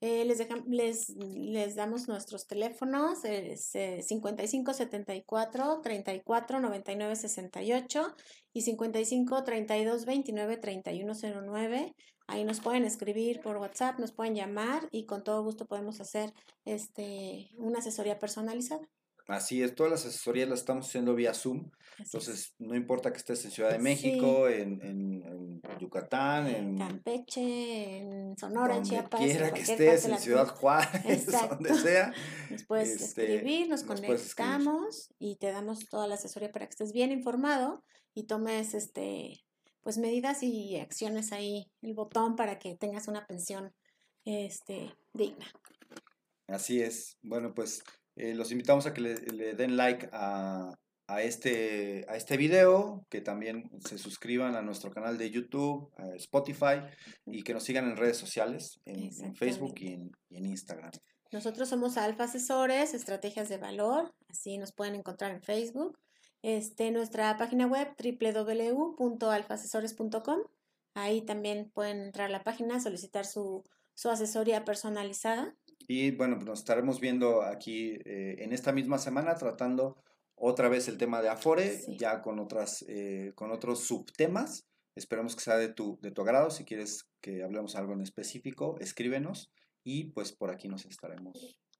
Eh, 0.00 0.24
les, 0.24 0.38
les, 0.68 1.08
les, 1.16 1.74
damos 1.74 2.06
nuestros 2.06 2.46
teléfonos, 2.46 3.24
es, 3.24 3.72
55 4.06 4.72
74 4.72 5.80
34 5.82 6.60
99 6.60 7.16
68 7.16 8.14
y 8.52 8.62
55 8.62 9.44
32 9.44 10.06
29 10.06 10.56
31 10.56 11.12
09. 11.14 11.94
Ahí 12.30 12.44
nos 12.44 12.60
pueden 12.60 12.84
escribir 12.84 13.40
por 13.40 13.56
WhatsApp, 13.56 13.98
nos 13.98 14.12
pueden 14.12 14.36
llamar 14.36 14.88
y 14.92 15.04
con 15.04 15.24
todo 15.24 15.42
gusto 15.42 15.66
podemos 15.66 16.00
hacer 16.00 16.32
este, 16.64 17.50
una 17.56 17.80
asesoría 17.80 18.20
personalizada. 18.20 18.88
Así 19.26 19.62
es, 19.64 19.74
todas 19.74 19.90
las 19.90 20.06
asesorías 20.06 20.48
las 20.48 20.60
estamos 20.60 20.86
haciendo 20.86 21.16
vía 21.16 21.34
Zoom. 21.34 21.70
Entonces, 21.98 22.54
no 22.58 22.76
importa 22.76 23.10
que 23.10 23.18
estés 23.18 23.44
en 23.44 23.50
Ciudad 23.50 23.72
de 23.72 23.80
México, 23.80 24.48
en, 24.48 24.80
en, 24.80 25.60
Yucatán, 25.80 26.46
en, 26.46 26.78
Campeche, 26.78 27.98
en 27.98 28.38
Sonora, 28.38 28.76
en 28.76 28.84
Chiapas. 28.84 29.20
Quiera 29.20 29.52
que 29.52 29.62
estés, 29.62 30.04
en 30.04 30.18
Ciudad 30.18 30.46
Juárez, 30.46 31.26
donde 31.50 31.74
sea. 31.74 32.12
Nos 32.48 32.64
puedes 32.64 32.90
este, 32.90 33.34
escribir, 33.34 33.68
nos, 33.68 33.82
conectamos 33.82 35.12
y 35.18 35.34
te 35.36 35.50
damos 35.50 35.88
toda 35.88 36.06
la 36.06 36.14
asesoría 36.14 36.52
para 36.52 36.66
que 36.66 36.70
estés 36.70 36.92
bien 36.92 37.10
informado 37.10 37.82
y 38.14 38.24
tomes 38.24 38.74
este 38.74 39.44
pues 39.90 39.98
medidas 39.98 40.44
y 40.44 40.76
acciones 40.76 41.32
ahí, 41.32 41.68
el 41.82 41.94
botón 41.94 42.36
para 42.36 42.60
que 42.60 42.76
tengas 42.76 43.08
una 43.08 43.26
pensión 43.26 43.74
este, 44.24 44.94
digna. 45.12 45.44
Así 46.46 46.80
es. 46.80 47.18
Bueno, 47.22 47.52
pues 47.54 47.82
eh, 48.14 48.32
los 48.34 48.52
invitamos 48.52 48.86
a 48.86 48.94
que 48.94 49.00
le, 49.00 49.54
den 49.56 49.76
like 49.76 50.08
a, 50.12 50.72
a, 51.08 51.22
este, 51.22 52.06
a 52.08 52.14
este 52.14 52.36
video, 52.36 53.04
que 53.10 53.20
también 53.20 53.68
se 53.80 53.98
suscriban 53.98 54.54
a 54.54 54.62
nuestro 54.62 54.92
canal 54.92 55.18
de 55.18 55.28
YouTube, 55.28 55.90
a 55.96 56.14
Spotify 56.14 56.82
y 57.26 57.42
que 57.42 57.52
nos 57.52 57.64
sigan 57.64 57.90
en 57.90 57.96
redes 57.96 58.16
sociales, 58.16 58.80
en, 58.84 59.10
en 59.24 59.34
Facebook 59.34 59.74
y 59.78 59.94
en, 59.94 60.12
y 60.28 60.36
en 60.36 60.46
Instagram. 60.46 60.92
Nosotros 61.32 61.68
somos 61.68 61.96
Alfa 61.96 62.24
Asesores, 62.24 62.94
Estrategias 62.94 63.48
de 63.48 63.58
Valor, 63.58 64.14
así 64.28 64.56
nos 64.56 64.70
pueden 64.70 64.94
encontrar 64.94 65.32
en 65.32 65.42
Facebook 65.42 65.98
este, 66.42 66.90
nuestra 66.90 67.36
página 67.36 67.66
web 67.66 67.94
www.alfasesores.com. 67.98 70.40
Ahí 70.94 71.20
también 71.22 71.70
pueden 71.72 72.00
entrar 72.00 72.28
a 72.28 72.32
la 72.32 72.42
página, 72.42 72.80
solicitar 72.80 73.26
su, 73.26 73.62
su 73.94 74.10
asesoría 74.10 74.64
personalizada. 74.64 75.56
Y 75.86 76.10
bueno, 76.12 76.36
pues 76.36 76.46
nos 76.46 76.60
estaremos 76.60 77.00
viendo 77.00 77.42
aquí 77.42 77.98
eh, 78.04 78.36
en 78.38 78.52
esta 78.52 78.72
misma 78.72 78.98
semana 78.98 79.34
tratando 79.34 80.02
otra 80.34 80.68
vez 80.68 80.88
el 80.88 80.98
tema 80.98 81.20
de 81.20 81.28
Afore, 81.28 81.80
ya 81.98 82.22
con, 82.22 82.38
otras, 82.38 82.84
eh, 82.88 83.32
con 83.34 83.52
otros 83.52 83.80
subtemas. 83.80 84.66
Esperemos 84.94 85.36
que 85.36 85.42
sea 85.42 85.58
de 85.58 85.68
tu, 85.68 85.98
de 86.00 86.10
tu 86.10 86.22
agrado. 86.22 86.50
Si 86.50 86.64
quieres 86.64 87.10
que 87.20 87.42
hablemos 87.42 87.76
algo 87.76 87.92
en 87.92 88.00
específico, 88.00 88.76
escríbenos 88.80 89.52
y 89.84 90.04
pues 90.12 90.32
por 90.32 90.50
aquí 90.50 90.68
nos 90.68 90.86
estaremos 90.86 91.36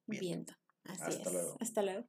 viendo. 0.07 0.53
Así 0.85 1.03
Hasta 1.05 1.31
luego. 1.31 1.57
Hasta 1.61 1.83
luego. 1.83 2.07